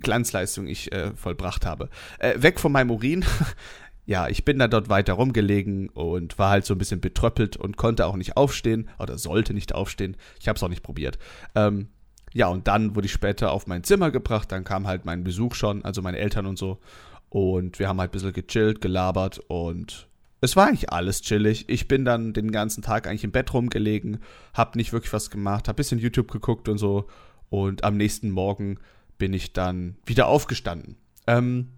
Glanzleistung 0.00 0.66
ich 0.66 0.92
äh, 0.92 1.12
vollbracht 1.14 1.64
habe. 1.64 1.88
Äh, 2.18 2.42
weg 2.42 2.58
von 2.58 2.72
meinem 2.72 2.90
Urin. 2.90 3.24
ja, 4.06 4.28
ich 4.28 4.44
bin 4.44 4.58
da 4.58 4.66
dort 4.66 4.88
weiter 4.88 5.14
rumgelegen 5.14 5.88
und 5.88 6.36
war 6.38 6.50
halt 6.50 6.66
so 6.66 6.74
ein 6.74 6.78
bisschen 6.78 7.00
betröppelt 7.00 7.56
und 7.56 7.76
konnte 7.76 8.06
auch 8.06 8.16
nicht 8.16 8.36
aufstehen 8.36 8.90
oder 8.98 9.16
sollte 9.16 9.54
nicht 9.54 9.74
aufstehen. 9.74 10.16
Ich 10.40 10.48
habe 10.48 10.56
es 10.56 10.62
auch 10.62 10.68
nicht 10.68 10.82
probiert. 10.82 11.18
Ähm, 11.54 11.88
ja, 12.34 12.48
und 12.48 12.66
dann 12.66 12.96
wurde 12.96 13.06
ich 13.06 13.12
später 13.12 13.52
auf 13.52 13.68
mein 13.68 13.84
Zimmer 13.84 14.10
gebracht. 14.10 14.50
Dann 14.50 14.64
kam 14.64 14.88
halt 14.88 15.04
mein 15.04 15.22
Besuch 15.22 15.54
schon, 15.54 15.84
also 15.84 16.02
meine 16.02 16.18
Eltern 16.18 16.46
und 16.46 16.58
so. 16.58 16.80
Und 17.30 17.78
wir 17.78 17.88
haben 17.88 18.00
halt 18.00 18.10
ein 18.10 18.12
bisschen 18.12 18.32
gechillt, 18.32 18.80
gelabert 18.80 19.40
und 19.48 20.08
es 20.40 20.56
war 20.56 20.66
eigentlich 20.66 20.90
alles 20.92 21.22
chillig. 21.22 21.68
Ich 21.68 21.88
bin 21.88 22.04
dann 22.04 22.32
den 22.32 22.50
ganzen 22.52 22.82
Tag 22.82 23.06
eigentlich 23.06 23.24
im 23.24 23.30
Bett 23.30 23.54
rumgelegen, 23.54 24.18
hab 24.52 24.76
nicht 24.76 24.92
wirklich 24.92 25.12
was 25.12 25.30
gemacht, 25.30 25.68
hab 25.68 25.74
ein 25.74 25.78
bisschen 25.78 26.00
YouTube 26.00 26.30
geguckt 26.30 26.68
und 26.68 26.76
so. 26.76 27.06
Und 27.50 27.84
am 27.84 27.96
nächsten 27.96 28.30
Morgen 28.30 28.78
bin 29.16 29.32
ich 29.32 29.52
dann 29.52 29.96
wieder 30.04 30.26
aufgestanden. 30.26 30.96
Ähm, 31.26 31.68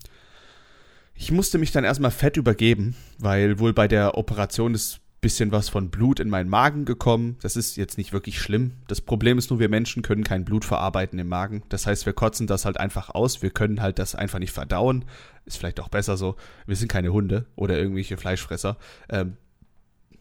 ich 1.15 1.31
musste 1.33 1.59
mich 1.59 1.71
dann 1.71 1.85
erstmal 1.85 2.11
fett 2.11 2.39
übergeben, 2.39 2.97
weil 3.19 3.59
wohl 3.59 3.73
bei 3.73 3.89
der 3.89 4.17
Operation 4.17 4.73
des 4.73 5.01
bisschen 5.27 5.51
was 5.51 5.69
von 5.69 5.91
Blut 5.91 6.21
in 6.21 6.31
meinen 6.31 6.49
Magen 6.49 6.85
gekommen. 6.85 7.37
Das 7.43 7.57
ist 7.57 7.77
jetzt 7.77 7.99
nicht 7.99 8.13
wirklich 8.13 8.39
schlimm. 8.41 8.75
Das 8.87 9.01
Problem 9.01 9.39
ist 9.39 9.51
nur, 9.51 9.59
wir 9.59 9.69
Menschen 9.69 10.03
können 10.03 10.23
kein 10.23 10.45
Blut 10.45 10.65
verarbeiten 10.65 11.19
im 11.19 11.29
Magen. 11.29 11.65
Das 11.69 11.85
heißt, 11.85 12.07
wir 12.07 12.13
kotzen 12.13 12.47
das 12.47 12.65
halt 12.65 12.79
einfach 12.79 13.11
aus. 13.11 13.43
Wir 13.43 13.51
können 13.51 13.83
halt 13.83 13.99
das 13.99 14.15
einfach 14.15 14.39
nicht 14.39 14.53
verdauen. 14.53 15.05
Ist 15.45 15.59
vielleicht 15.59 15.81
auch 15.81 15.89
besser 15.89 16.17
so. 16.17 16.37
Wir 16.65 16.77
sind 16.77 16.87
keine 16.87 17.13
Hunde 17.13 17.47
oder 17.57 17.77
irgendwelche 17.77 18.17
Fleischfresser. 18.17 18.77
Ähm, 19.09 19.37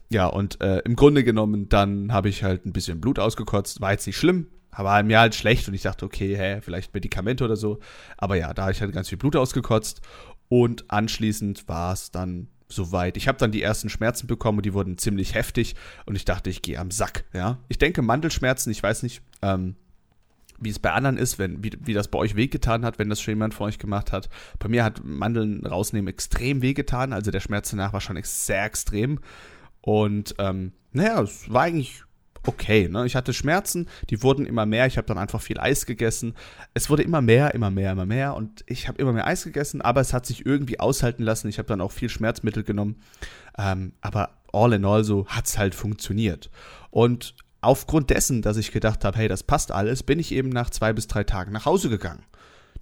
ja, 0.10 0.26
und 0.26 0.60
äh, 0.62 0.80
im 0.80 0.96
Grunde 0.96 1.24
genommen, 1.24 1.70
dann 1.70 2.12
habe 2.12 2.30
ich 2.30 2.42
halt 2.42 2.66
ein 2.66 2.74
bisschen 2.74 3.00
Blut 3.00 3.20
ausgekotzt. 3.20 3.82
War 3.82 3.92
jetzt 3.92 4.08
nicht 4.08 4.18
schlimm, 4.18 4.48
war 4.76 5.04
mir 5.04 5.20
halt 5.20 5.36
schlecht 5.36 5.68
und 5.68 5.76
ich 5.76 5.84
dachte, 5.84 6.04
okay, 6.04 6.36
hä, 6.36 6.62
vielleicht 6.62 6.96
Medikamente 6.96 7.46
oder 7.46 7.58
so. 7.58 7.78
Aber 8.18 8.38
ja, 8.38 8.56
da 8.56 8.64
habe 8.64 8.72
ich 8.72 8.82
halt 8.82 8.92
ganz 8.92 9.10
viel 9.10 9.20
Blut 9.20 9.36
ausgekotzt. 9.36 10.02
Und 10.50 10.90
anschließend 10.90 11.68
war 11.68 11.94
es 11.94 12.10
dann 12.10 12.48
soweit. 12.68 13.18
Ich 13.18 13.28
habe 13.28 13.38
dann 13.38 13.52
die 13.52 13.62
ersten 13.62 13.90
Schmerzen 13.90 14.28
bekommen 14.28 14.60
und 14.60 14.66
die 14.66 14.74
wurden 14.74 14.98
ziemlich 14.98 15.34
heftig 15.34 15.76
und 16.06 16.16
ich 16.16 16.26
dachte, 16.26 16.50
ich 16.50 16.62
gehe 16.62 16.80
am 16.80 16.92
Sack. 16.92 17.26
Ja, 17.34 17.60
ich 17.68 17.78
denke 17.78 18.02
Mandelschmerzen. 18.02 18.72
Ich 18.72 18.82
weiß 18.82 19.04
nicht, 19.04 19.22
ähm, 19.42 19.76
wie 20.60 20.70
es 20.70 20.80
bei 20.80 20.92
anderen 20.92 21.18
ist, 21.18 21.38
wenn 21.38 21.64
wie, 21.64 21.72
wie 21.82 21.94
das 21.94 22.08
bei 22.08 22.18
euch 22.18 22.36
wehgetan 22.36 22.86
hat, 22.86 22.98
wenn 22.98 23.10
das 23.10 23.22
schon 23.22 23.34
jemand 23.34 23.54
von 23.54 23.68
euch 23.68 23.80
gemacht 23.80 24.12
hat. 24.12 24.30
Bei 24.60 24.68
mir 24.68 24.84
hat 24.84 25.04
Mandeln 25.04 25.66
rausnehmen 25.66 26.08
extrem 26.08 26.62
wehgetan. 26.62 27.14
Also 27.14 27.32
der 27.32 27.42
Schmerz 27.42 27.70
danach 27.70 27.94
war 27.94 28.02
schon 28.02 28.20
sehr 28.24 28.66
extrem 28.66 29.20
und 29.82 30.36
ähm, 30.40 30.72
naja, 30.94 31.22
es 31.22 31.52
war 31.52 31.64
eigentlich 31.64 32.04
okay. 32.48 32.88
Ne? 32.90 33.06
Ich 33.06 33.16
hatte 33.16 33.34
Schmerzen, 33.34 33.88
die 34.10 34.24
wurden 34.24 34.46
immer 34.46 34.66
mehr. 34.66 34.86
Ich 34.86 34.98
habe 34.98 35.08
dann 35.08 35.18
einfach 35.18 35.42
viel 35.42 35.60
Eis 35.60 35.86
gegessen. 35.86 36.34
Es 36.74 36.90
wurde 36.90 37.04
immer 37.04 37.22
mehr, 37.22 37.54
immer 37.54 37.72
mehr, 37.72 37.92
immer 37.92 38.06
mehr. 38.06 38.36
Und 38.36 38.64
ich 38.68 38.88
habe 38.88 39.00
immer 39.02 39.14
mehr 39.14 39.28
Eis 39.28 39.44
gegessen, 39.44 39.82
aber 39.82 40.02
es 40.02 40.14
hat 40.14 40.26
sich 40.26 40.46
irgendwie 40.46 40.80
aushalten 40.80 41.24
lassen. 41.24 41.48
Ich 41.48 41.58
habe 41.58 41.68
dann 41.68 41.82
auch 41.82 41.92
viel 41.92 42.10
Schmerzmittel 42.10 42.64
genommen. 42.64 43.02
Ähm, 43.58 43.94
aber 44.02 44.32
all 44.52 44.74
in 44.74 44.86
all 44.86 45.04
so 45.04 45.28
hat 45.28 45.48
es 45.48 45.58
halt 45.58 45.76
funktioniert. 45.76 46.50
Und 46.92 47.36
aufgrund 47.62 48.10
dessen, 48.10 48.42
dass 48.42 48.58
ich 48.58 48.72
gedacht 48.72 49.04
habe, 49.04 49.18
hey, 49.18 49.28
das 49.28 49.44
passt 49.44 49.72
alles, 49.72 50.04
bin 50.04 50.20
ich 50.20 50.32
eben 50.32 50.50
nach 50.50 50.70
zwei 50.70 50.94
bis 50.94 51.08
drei 51.08 51.24
Tagen 51.24 51.52
nach 51.52 51.66
Hause 51.66 51.90
gegangen. 51.90 52.24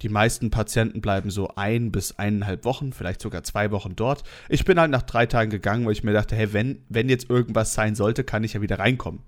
Die 0.02 0.08
meisten 0.08 0.50
Patienten 0.50 1.00
bleiben 1.00 1.30
so 1.30 1.52
ein 1.54 1.92
bis 1.92 2.18
eineinhalb 2.18 2.64
Wochen, 2.64 2.92
vielleicht 2.92 3.22
sogar 3.22 3.44
zwei 3.44 3.70
Wochen 3.70 3.94
dort. 3.94 4.24
Ich 4.48 4.64
bin 4.64 4.78
halt 4.78 4.90
nach 4.90 5.02
drei 5.02 5.26
Tagen 5.26 5.50
gegangen, 5.50 5.86
weil 5.86 5.92
ich 5.92 6.02
mir 6.02 6.12
dachte, 6.12 6.34
hey, 6.34 6.52
wenn, 6.52 6.82
wenn 6.88 7.08
jetzt 7.08 7.30
irgendwas 7.30 7.74
sein 7.74 7.94
sollte, 7.94 8.24
kann 8.24 8.44
ich 8.44 8.54
ja 8.54 8.60
wieder 8.60 8.78
reinkommen. 8.78 9.22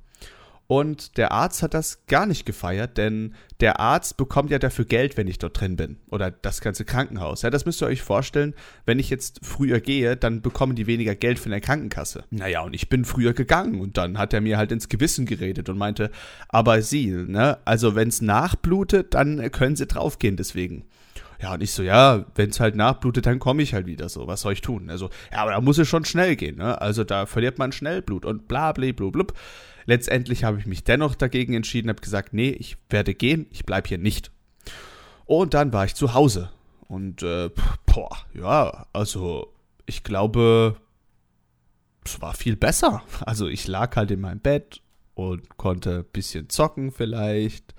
Und 0.68 1.16
der 1.16 1.30
Arzt 1.30 1.62
hat 1.62 1.74
das 1.74 2.06
gar 2.06 2.26
nicht 2.26 2.44
gefeiert, 2.44 2.98
denn 2.98 3.34
der 3.60 3.78
Arzt 3.78 4.16
bekommt 4.16 4.50
ja 4.50 4.58
dafür 4.58 4.84
Geld, 4.84 5.16
wenn 5.16 5.28
ich 5.28 5.38
dort 5.38 5.60
drin 5.60 5.76
bin. 5.76 5.98
Oder 6.10 6.30
das 6.30 6.60
ganze 6.60 6.84
Krankenhaus. 6.84 7.42
Ja, 7.42 7.50
das 7.50 7.66
müsst 7.66 7.80
ihr 7.82 7.86
euch 7.86 8.02
vorstellen. 8.02 8.54
Wenn 8.84 8.98
ich 8.98 9.08
jetzt 9.08 9.40
früher 9.42 9.80
gehe, 9.80 10.16
dann 10.16 10.42
bekommen 10.42 10.74
die 10.74 10.88
weniger 10.88 11.14
Geld 11.14 11.38
von 11.38 11.50
der 11.50 11.60
Krankenkasse. 11.60 12.24
Naja, 12.30 12.62
und 12.62 12.74
ich 12.74 12.88
bin 12.88 13.04
früher 13.04 13.32
gegangen 13.32 13.80
und 13.80 13.96
dann 13.96 14.18
hat 14.18 14.32
er 14.32 14.40
mir 14.40 14.58
halt 14.58 14.72
ins 14.72 14.88
Gewissen 14.88 15.24
geredet 15.24 15.68
und 15.68 15.78
meinte, 15.78 16.10
aber 16.48 16.82
Sie, 16.82 17.10
ne, 17.10 17.58
also 17.64 17.94
wenn's 17.94 18.20
nachblutet, 18.20 19.14
dann 19.14 19.50
können 19.52 19.76
Sie 19.76 19.86
draufgehen 19.86 20.36
deswegen. 20.36 20.84
Ja, 21.40 21.54
und 21.54 21.62
ich 21.62 21.72
so, 21.72 21.82
ja, 21.82 22.24
wenn 22.34 22.50
es 22.50 22.60
halt 22.60 22.76
nachblutet, 22.76 23.26
dann 23.26 23.38
komme 23.38 23.62
ich 23.62 23.74
halt 23.74 23.86
wieder 23.86 24.08
so. 24.08 24.26
Was 24.26 24.40
soll 24.40 24.54
ich 24.54 24.62
tun? 24.62 24.88
Also, 24.90 25.10
ja, 25.30 25.38
aber 25.38 25.50
da 25.52 25.60
muss 25.60 25.78
es 25.78 25.86
schon 25.86 26.04
schnell 26.04 26.34
gehen, 26.34 26.56
ne? 26.56 26.80
Also 26.80 27.04
da 27.04 27.26
verliert 27.26 27.58
man 27.58 27.72
schnell 27.72 28.02
Blut 28.02 28.24
und 28.24 28.48
bla 28.48 28.72
bla 28.72 28.90
bla 28.92 29.10
bla. 29.10 29.26
Letztendlich 29.86 30.44
habe 30.44 30.58
ich 30.58 30.66
mich 30.66 30.84
dennoch 30.84 31.14
dagegen 31.14 31.54
entschieden, 31.54 31.88
habe 31.88 32.00
gesagt, 32.00 32.32
nee, 32.32 32.50
ich 32.50 32.76
werde 32.90 33.14
gehen, 33.14 33.46
ich 33.50 33.64
bleibe 33.64 33.88
hier 33.88 33.98
nicht. 33.98 34.30
Und 35.24 35.54
dann 35.54 35.72
war 35.72 35.84
ich 35.84 35.94
zu 35.94 36.14
Hause. 36.14 36.50
Und, 36.88 37.22
äh, 37.22 37.50
boah, 37.86 38.16
ja, 38.34 38.86
also 38.92 39.52
ich 39.86 40.02
glaube, 40.02 40.76
es 42.04 42.20
war 42.20 42.34
viel 42.34 42.56
besser. 42.56 43.02
Also 43.20 43.48
ich 43.48 43.66
lag 43.66 43.96
halt 43.96 44.10
in 44.10 44.20
meinem 44.20 44.40
Bett 44.40 44.82
und 45.14 45.56
konnte 45.56 45.98
ein 45.98 46.12
bisschen 46.12 46.48
zocken 46.48 46.92
vielleicht 46.92 47.74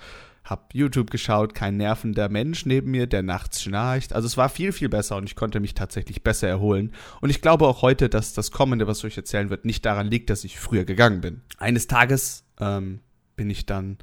hab 0.49 0.73
YouTube 0.73 1.11
geschaut, 1.11 1.53
kein 1.53 1.77
nervender 1.77 2.29
Mensch 2.29 2.65
neben 2.65 2.91
mir, 2.91 3.05
der 3.07 3.21
nachts 3.21 3.61
schnarcht. 3.61 4.13
Also 4.13 4.25
es 4.25 4.37
war 4.37 4.49
viel, 4.49 4.71
viel 4.71 4.89
besser 4.89 5.17
und 5.17 5.25
ich 5.25 5.35
konnte 5.35 5.59
mich 5.59 5.73
tatsächlich 5.73 6.23
besser 6.23 6.47
erholen. 6.47 6.93
Und 7.21 7.29
ich 7.29 7.41
glaube 7.41 7.67
auch 7.67 7.81
heute, 7.81 8.09
dass 8.09 8.33
das 8.33 8.51
Kommende, 8.51 8.87
was 8.87 8.99
ich 8.99 9.05
euch 9.05 9.17
erzählen 9.17 9.49
wird, 9.49 9.65
nicht 9.65 9.85
daran 9.85 10.07
liegt, 10.07 10.29
dass 10.29 10.43
ich 10.43 10.59
früher 10.59 10.85
gegangen 10.85 11.21
bin. 11.21 11.41
Eines 11.57 11.87
Tages 11.87 12.45
ähm, 12.59 13.01
bin 13.35 13.49
ich 13.49 13.65
dann 13.65 13.97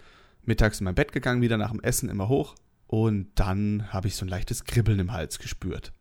mittags 0.45 0.81
in 0.81 0.85
mein 0.85 0.95
Bett 0.95 1.13
gegangen, 1.13 1.43
wieder 1.43 1.57
nach 1.57 1.71
dem 1.71 1.81
Essen 1.81 2.09
immer 2.09 2.29
hoch. 2.29 2.55
Und 2.87 3.29
dann 3.35 3.93
habe 3.93 4.09
ich 4.09 4.17
so 4.17 4.25
ein 4.25 4.29
leichtes 4.29 4.65
Kribbeln 4.65 5.01
im 5.01 5.13
Hals 5.13 5.39
gespürt. 5.39 5.93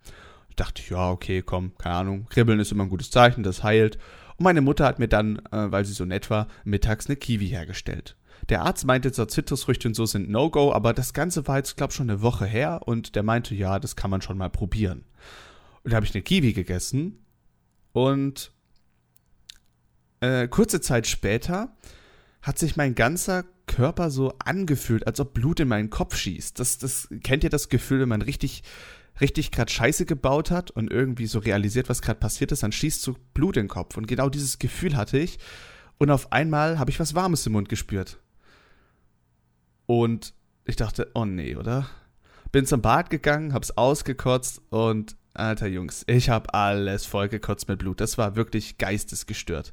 Ich 0.50 0.56
dachte, 0.56 0.84
ja, 0.90 1.10
okay, 1.10 1.42
komm, 1.42 1.76
keine 1.78 1.96
Ahnung. 1.96 2.28
Kribbeln 2.30 2.60
ist 2.60 2.72
immer 2.72 2.84
ein 2.84 2.90
gutes 2.90 3.10
Zeichen, 3.10 3.44
das 3.44 3.64
heilt. 3.64 3.98
Und 4.38 4.44
meine 4.44 4.62
Mutter 4.62 4.86
hat 4.86 5.00
mir 5.00 5.08
dann, 5.08 5.40
äh, 5.52 5.72
weil 5.72 5.86
sie 5.86 5.94
so 5.94 6.06
nett 6.06 6.30
war, 6.30 6.48
mittags 6.64 7.08
eine 7.08 7.16
Kiwi 7.16 7.48
hergestellt. 7.48 8.16
Der 8.50 8.64
Arzt 8.64 8.86
meinte 8.86 9.12
zwar, 9.12 9.28
Zitrusfrüchte 9.28 9.88
und 9.88 9.94
so 9.94 10.06
sind 10.06 10.30
No-Go, 10.30 10.74
aber 10.74 10.94
das 10.94 11.14
Ganze 11.14 11.48
war 11.48 11.58
jetzt, 11.58 11.78
glaube 11.78 11.92
ich, 11.92 11.96
schon 11.96 12.10
eine 12.10 12.22
Woche 12.22 12.46
her 12.46 12.82
und 12.86 13.16
der 13.16 13.24
meinte, 13.24 13.56
ja, 13.56 13.80
das 13.80 13.96
kann 13.96 14.12
man 14.12 14.22
schon 14.22 14.38
mal 14.38 14.50
probieren. 14.50 15.06
Und 15.84 15.92
da 15.92 15.96
habe 15.96 16.06
ich 16.06 16.14
eine 16.14 16.24
Kiwi 16.24 16.54
gegessen 16.54 17.20
und 17.94 18.52
äh, 20.20 20.48
kurze 20.48 20.82
Zeit 20.82 21.08
später 21.08 21.76
hat 22.42 22.60
sich 22.60 22.76
mein 22.76 22.96
ganzer 22.96 23.46
Körper 23.68 24.10
so 24.10 24.34
angefühlt, 24.40 25.08
als 25.08 25.20
ob 25.20 25.34
Blut 25.34 25.60
in 25.60 25.68
meinen 25.68 25.90
Kopf 25.90 26.16
schießt. 26.16 26.60
Das, 26.60 26.78
das 26.78 27.08
kennt 27.24 27.44
ihr 27.44 27.50
das 27.50 27.70
Gefühl, 27.70 28.02
wenn 28.02 28.10
man 28.10 28.22
richtig, 28.22 28.64
richtig 29.22 29.52
gerade 29.52 29.72
Scheiße 29.72 30.06
gebaut 30.06 30.52
hat 30.52 30.72
und 30.72 30.92
irgendwie 30.92 31.28
so 31.28 31.40
realisiert, 31.40 31.90
was 31.90 32.02
gerade 32.02 32.20
passiert 32.20 32.52
ist, 32.52 32.64
dann 32.64 32.72
schießt 32.72 33.02
so 33.02 33.16
Blut 33.34 33.58
in 33.58 33.64
den 33.64 33.70
Kopf. 33.70 33.98
Und 33.98 34.08
genau 34.08 34.30
dieses 34.30 34.60
Gefühl 34.60 34.98
hatte 34.98 35.18
ich. 35.18 35.40
Und 35.98 36.10
auf 36.10 36.32
einmal 36.32 36.80
habe 36.80 36.92
ich 36.92 37.00
was 37.00 37.16
Warmes 37.16 37.46
im 37.46 37.54
Mund 37.54 37.70
gespürt. 37.70 38.20
Und 40.02 40.34
ich 40.66 40.76
dachte, 40.76 41.12
oh 41.14 41.24
nee, 41.24 41.56
oder? 41.56 41.88
Bin 42.52 42.66
zum 42.66 42.82
Bad 42.82 43.12
gegangen, 43.12 43.54
hab's 43.54 43.70
ausgekotzt 43.70 44.60
und, 44.72 45.16
alter 45.36 45.68
Jungs, 45.68 46.04
ich 46.08 46.30
hab 46.30 46.56
alles 46.56 47.06
vollgekotzt 47.06 47.68
mit 47.68 47.78
Blut. 47.78 48.02
Das 48.02 48.18
war 48.18 48.36
wirklich 48.36 48.80
geistesgestört. 48.80 49.72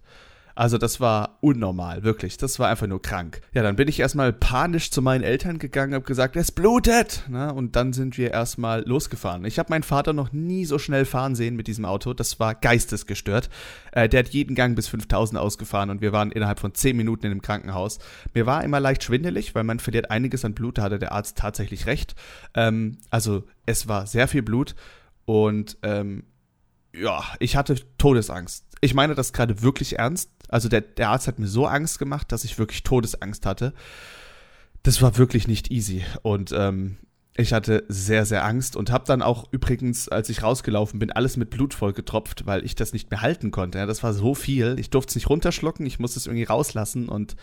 Also 0.61 0.77
das 0.77 1.01
war 1.01 1.39
unnormal, 1.41 2.03
wirklich. 2.03 2.37
Das 2.37 2.59
war 2.59 2.69
einfach 2.69 2.87
nur 2.87 3.01
krank. 3.01 3.41
Ja, 3.55 3.63
dann 3.63 3.77
bin 3.77 3.89
ich 3.89 3.99
erstmal 3.99 4.31
panisch 4.31 4.91
zu 4.91 5.01
meinen 5.01 5.25
Eltern 5.25 5.59
gegangen, 5.59 5.95
hab 5.95 6.05
gesagt, 6.05 6.37
es 6.37 6.53
blutet. 6.53 7.25
Na, 7.31 7.49
und 7.49 7.77
dann 7.77 7.95
sind 7.95 8.19
wir 8.19 8.33
erstmal 8.33 8.87
losgefahren. 8.87 9.47
Ich 9.47 9.59
habe 9.59 9.71
meinen 9.71 9.85
Vater 9.85 10.13
noch 10.13 10.33
nie 10.33 10.67
so 10.67 10.79
schnell 10.79 11.07
fahren 11.07 11.35
sehen 11.35 11.57
mit 11.57 11.67
diesem 11.67 11.87
Auto. 11.87 12.13
Das 12.13 12.41
war 12.41 12.55
geistesgestört. 12.55 13.49
Äh, 13.93 14.11
der 14.11 14.19
hat 14.19 14.29
jeden 14.29 14.55
Gang 14.55 14.77
bis 14.77 14.87
5000 14.89 15.41
ausgefahren 15.41 15.89
und 15.89 16.03
wir 16.03 16.13
waren 16.13 16.31
innerhalb 16.31 16.61
von 16.61 16.75
10 16.75 16.95
Minuten 16.95 17.25
in 17.25 17.33
dem 17.33 17.41
Krankenhaus. 17.41 17.99
Mir 18.35 18.45
war 18.45 18.63
immer 18.63 18.81
leicht 18.81 19.03
schwindelig, 19.03 19.55
weil 19.55 19.65
man 19.65 19.79
verliert 19.79 20.11
einiges 20.11 20.45
an 20.45 20.53
Blut. 20.53 20.77
Da 20.77 20.83
hatte 20.83 20.99
der 20.99 21.13
Arzt 21.13 21.39
tatsächlich 21.39 21.87
recht. 21.87 22.17
Ähm, 22.53 22.99
also 23.09 23.45
es 23.65 23.89
war 23.89 24.07
sehr 24.07 24.29
viel 24.29 24.43
Blut 24.43 24.75
und 25.25 25.79
ähm, 25.83 26.25
ja, 26.93 27.23
ich 27.39 27.57
hatte 27.57 27.77
Todesangst. 27.97 28.67
Ich 28.83 28.95
meine 28.95 29.15
das 29.15 29.33
gerade 29.33 29.63
wirklich 29.63 29.99
ernst. 29.99 30.31
Also 30.51 30.69
der, 30.69 30.81
der 30.83 31.11
Arzt 31.11 31.27
hat 31.27 31.39
mir 31.39 31.49
so 31.49 31.67
Angst 31.67 31.99
gemacht, 31.99 32.33
dass 32.33 32.45
ich 32.45 32.59
wirklich 32.59 32.83
Todesangst 32.83 33.47
hatte. 33.47 33.73
Das 34.83 35.03
war 35.03 35.17
wirklich 35.19 35.47
nicht 35.47 35.71
easy. 35.71 36.05
Und 36.23 36.53
ähm, 36.53 36.97
ich 37.37 37.53
hatte 37.53 37.85
sehr, 37.89 38.27
sehr 38.27 38.45
Angst 38.45 38.77
und 38.77 38.91
habe 38.91 39.05
dann 39.07 39.23
auch 39.23 39.47
übrigens, 39.53 40.09
als 40.09 40.29
ich 40.29 40.43
rausgelaufen 40.43 40.99
bin, 40.99 41.13
alles 41.13 41.37
mit 41.37 41.51
Blut 41.51 41.75
vollgetropft, 41.75 42.47
weil 42.47 42.65
ich 42.65 42.75
das 42.75 42.93
nicht 42.93 43.11
mehr 43.11 43.23
halten 43.23 43.51
konnte. 43.51 43.79
Ja, 43.79 43.87
das 43.87 44.03
war 44.03 44.13
so 44.13 44.35
viel. 44.35 44.77
Ich 44.79 44.91
durfte 44.91 45.11
es 45.11 45.15
nicht 45.15 45.31
runterschlucken, 45.31 45.87
ich 45.87 45.99
musste 45.99 46.19
es 46.19 46.27
irgendwie 46.27 46.45
rauslassen 46.45 47.09
und 47.09 47.37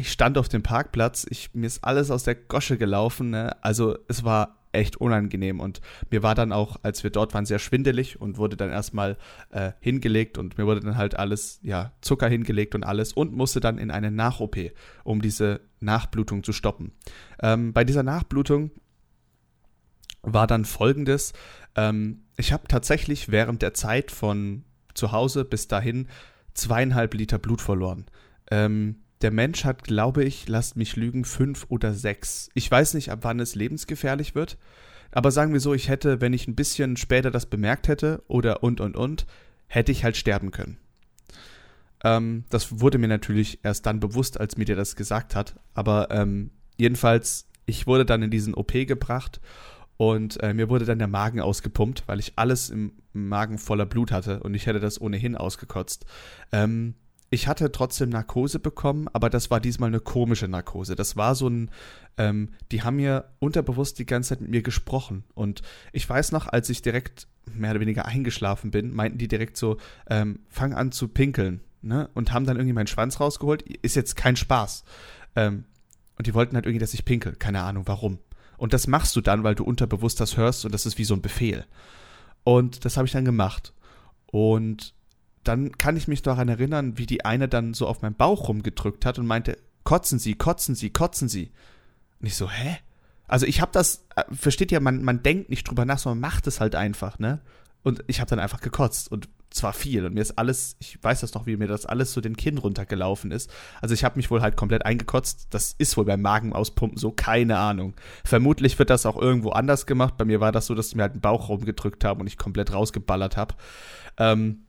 ich 0.00 0.10
stand 0.10 0.38
auf 0.38 0.48
dem 0.48 0.62
Parkplatz. 0.62 1.26
Ich, 1.28 1.54
mir 1.54 1.66
ist 1.66 1.84
alles 1.84 2.10
aus 2.10 2.24
der 2.24 2.34
Gosche 2.34 2.78
gelaufen. 2.78 3.30
Ne? 3.30 3.56
Also 3.62 3.98
es 4.08 4.24
war 4.24 4.57
echt 4.72 4.96
unangenehm. 4.96 5.60
Und 5.60 5.80
mir 6.10 6.22
war 6.22 6.34
dann 6.34 6.52
auch, 6.52 6.78
als 6.82 7.02
wir 7.02 7.10
dort 7.10 7.34
waren, 7.34 7.46
sehr 7.46 7.58
schwindelig 7.58 8.20
und 8.20 8.38
wurde 8.38 8.56
dann 8.56 8.70
erstmal 8.70 9.16
äh, 9.50 9.72
hingelegt 9.80 10.38
und 10.38 10.58
mir 10.58 10.66
wurde 10.66 10.80
dann 10.80 10.96
halt 10.96 11.18
alles, 11.18 11.60
ja, 11.62 11.92
Zucker 12.00 12.28
hingelegt 12.28 12.74
und 12.74 12.84
alles 12.84 13.12
und 13.12 13.32
musste 13.32 13.60
dann 13.60 13.78
in 13.78 13.90
eine 13.90 14.10
Nach-OP, 14.10 14.56
um 15.04 15.22
diese 15.22 15.60
Nachblutung 15.80 16.44
zu 16.44 16.52
stoppen. 16.52 16.92
Ähm, 17.42 17.72
bei 17.72 17.84
dieser 17.84 18.02
Nachblutung 18.02 18.70
war 20.22 20.46
dann 20.46 20.64
folgendes: 20.64 21.32
ähm, 21.76 22.24
Ich 22.36 22.52
habe 22.52 22.68
tatsächlich 22.68 23.30
während 23.30 23.62
der 23.62 23.74
Zeit 23.74 24.10
von 24.10 24.64
zu 24.94 25.12
Hause 25.12 25.44
bis 25.44 25.68
dahin 25.68 26.08
zweieinhalb 26.54 27.14
Liter 27.14 27.38
Blut 27.38 27.60
verloren. 27.60 28.06
Ähm, 28.50 28.96
der 29.22 29.30
Mensch 29.30 29.64
hat, 29.64 29.84
glaube 29.84 30.24
ich, 30.24 30.48
lasst 30.48 30.76
mich 30.76 30.96
lügen, 30.96 31.24
fünf 31.24 31.66
oder 31.68 31.92
sechs. 31.92 32.50
Ich 32.54 32.70
weiß 32.70 32.94
nicht, 32.94 33.10
ab 33.10 33.20
wann 33.22 33.40
es 33.40 33.54
lebensgefährlich 33.54 34.34
wird. 34.34 34.58
Aber 35.10 35.30
sagen 35.30 35.52
wir 35.52 35.60
so, 35.60 35.74
ich 35.74 35.88
hätte, 35.88 36.20
wenn 36.20 36.32
ich 36.32 36.46
ein 36.46 36.54
bisschen 36.54 36.96
später 36.96 37.30
das 37.30 37.46
bemerkt 37.46 37.88
hätte 37.88 38.22
oder 38.28 38.62
und 38.62 38.80
und 38.80 38.96
und, 38.96 39.26
hätte 39.66 39.92
ich 39.92 40.04
halt 40.04 40.16
sterben 40.16 40.50
können. 40.50 40.78
Ähm, 42.04 42.44
das 42.50 42.80
wurde 42.80 42.98
mir 42.98 43.08
natürlich 43.08 43.60
erst 43.62 43.86
dann 43.86 44.00
bewusst, 44.00 44.38
als 44.38 44.56
mir 44.56 44.64
der 44.64 44.76
das 44.76 44.96
gesagt 44.96 45.34
hat. 45.34 45.58
Aber 45.74 46.10
ähm, 46.10 46.50
jedenfalls, 46.76 47.48
ich 47.66 47.86
wurde 47.86 48.04
dann 48.04 48.22
in 48.22 48.30
diesen 48.30 48.54
OP 48.54 48.72
gebracht 48.72 49.40
und 49.96 50.40
äh, 50.42 50.54
mir 50.54 50.68
wurde 50.68 50.84
dann 50.84 50.98
der 50.98 51.08
Magen 51.08 51.40
ausgepumpt, 51.40 52.04
weil 52.06 52.20
ich 52.20 52.34
alles 52.36 52.70
im 52.70 52.92
Magen 53.12 53.58
voller 53.58 53.86
Blut 53.86 54.12
hatte 54.12 54.40
und 54.40 54.54
ich 54.54 54.66
hätte 54.66 54.80
das 54.80 55.00
ohnehin 55.00 55.36
ausgekotzt. 55.36 56.06
Ähm, 56.52 56.94
ich 57.30 57.46
hatte 57.46 57.70
trotzdem 57.72 58.08
Narkose 58.08 58.58
bekommen, 58.58 59.08
aber 59.12 59.28
das 59.28 59.50
war 59.50 59.60
diesmal 59.60 59.88
eine 59.88 60.00
komische 60.00 60.48
Narkose. 60.48 60.96
Das 60.96 61.16
war 61.16 61.34
so 61.34 61.48
ein, 61.48 61.70
ähm, 62.16 62.50
die 62.72 62.82
haben 62.82 62.96
mir 62.96 63.30
unterbewusst 63.38 63.98
die 63.98 64.06
ganze 64.06 64.30
Zeit 64.30 64.40
mit 64.40 64.50
mir 64.50 64.62
gesprochen. 64.62 65.24
Und 65.34 65.62
ich 65.92 66.08
weiß 66.08 66.32
noch, 66.32 66.46
als 66.46 66.70
ich 66.70 66.80
direkt 66.80 67.26
mehr 67.54 67.72
oder 67.72 67.80
weniger 67.80 68.06
eingeschlafen 68.06 68.70
bin, 68.70 68.94
meinten 68.94 69.18
die 69.18 69.28
direkt 69.28 69.56
so, 69.56 69.76
ähm, 70.08 70.40
fang 70.48 70.72
an 70.72 70.92
zu 70.92 71.08
pinkeln. 71.08 71.60
Ne? 71.82 72.08
Und 72.14 72.32
haben 72.32 72.46
dann 72.46 72.56
irgendwie 72.56 72.74
meinen 72.74 72.86
Schwanz 72.86 73.20
rausgeholt. 73.20 73.62
Ist 73.62 73.94
jetzt 73.94 74.16
kein 74.16 74.36
Spaß. 74.36 74.84
Ähm, 75.36 75.64
und 76.16 76.26
die 76.26 76.34
wollten 76.34 76.56
halt 76.56 76.66
irgendwie, 76.66 76.80
dass 76.80 76.94
ich 76.94 77.04
pinkel. 77.04 77.36
Keine 77.36 77.62
Ahnung 77.62 77.84
warum. 77.86 78.18
Und 78.56 78.72
das 78.72 78.86
machst 78.86 79.14
du 79.14 79.20
dann, 79.20 79.44
weil 79.44 79.54
du 79.54 79.64
unterbewusst 79.64 80.18
das 80.18 80.36
hörst 80.36 80.64
und 80.64 80.72
das 80.72 80.84
ist 80.86 80.98
wie 80.98 81.04
so 81.04 81.14
ein 81.14 81.22
Befehl. 81.22 81.64
Und 82.42 82.84
das 82.84 82.96
habe 82.96 83.06
ich 83.06 83.12
dann 83.12 83.24
gemacht. 83.24 83.72
Und 84.26 84.94
dann 85.48 85.72
kann 85.78 85.96
ich 85.96 86.08
mich 86.08 86.22
daran 86.22 86.48
erinnern, 86.48 86.98
wie 86.98 87.06
die 87.06 87.24
eine 87.24 87.48
dann 87.48 87.74
so 87.74 87.86
auf 87.86 88.02
meinen 88.02 88.14
Bauch 88.14 88.48
rumgedrückt 88.48 89.06
hat 89.06 89.18
und 89.18 89.26
meinte, 89.26 89.56
kotzen 89.84 90.18
Sie, 90.18 90.34
kotzen 90.34 90.74
Sie, 90.74 90.90
kotzen 90.90 91.28
Sie. 91.28 91.50
Und 92.20 92.26
ich 92.26 92.36
so, 92.36 92.50
hä? 92.50 92.76
Also 93.26 93.46
ich 93.46 93.60
habe 93.60 93.72
das, 93.72 94.06
äh, 94.16 94.24
versteht 94.30 94.72
ihr, 94.72 94.80
man, 94.80 95.02
man 95.02 95.22
denkt 95.22 95.50
nicht 95.50 95.68
drüber 95.68 95.84
nach, 95.84 95.98
sondern 95.98 96.20
macht 96.20 96.46
es 96.46 96.60
halt 96.60 96.74
einfach, 96.74 97.18
ne? 97.18 97.40
Und 97.82 98.04
ich 98.06 98.20
habe 98.20 98.28
dann 98.28 98.40
einfach 98.40 98.60
gekotzt. 98.60 99.10
Und 99.10 99.28
zwar 99.50 99.72
viel 99.72 100.04
und 100.04 100.14
mir 100.14 100.20
ist 100.20 100.38
alles, 100.38 100.76
ich 100.78 101.02
weiß 101.02 101.20
das 101.20 101.32
noch, 101.32 101.46
wie 101.46 101.56
mir 101.56 101.68
das 101.68 101.86
alles 101.86 102.12
so 102.12 102.20
den 102.20 102.36
Kinn 102.36 102.58
runtergelaufen 102.58 103.30
ist. 103.30 103.50
Also 103.80 103.94
ich 103.94 104.04
habe 104.04 104.16
mich 104.16 104.30
wohl 104.30 104.42
halt 104.42 104.56
komplett 104.56 104.84
eingekotzt. 104.84 105.46
Das 105.50 105.74
ist 105.78 105.96
wohl 105.96 106.04
beim 106.04 106.20
Magenauspumpen 106.20 106.98
so, 106.98 107.10
keine 107.10 107.58
Ahnung. 107.58 107.94
Vermutlich 108.24 108.78
wird 108.78 108.90
das 108.90 109.06
auch 109.06 109.16
irgendwo 109.16 109.50
anders 109.50 109.86
gemacht. 109.86 110.16
Bei 110.18 110.24
mir 110.24 110.40
war 110.40 110.52
das 110.52 110.66
so, 110.66 110.74
dass 110.74 110.90
sie 110.90 110.96
mir 110.96 111.04
halt 111.04 111.14
den 111.14 111.22
Bauch 111.22 111.48
rumgedrückt 111.48 112.04
haben 112.04 112.20
und 112.20 112.26
ich 112.26 112.36
komplett 112.36 112.72
rausgeballert 112.72 113.36
habe. 113.36 113.54
Ähm, 114.18 114.64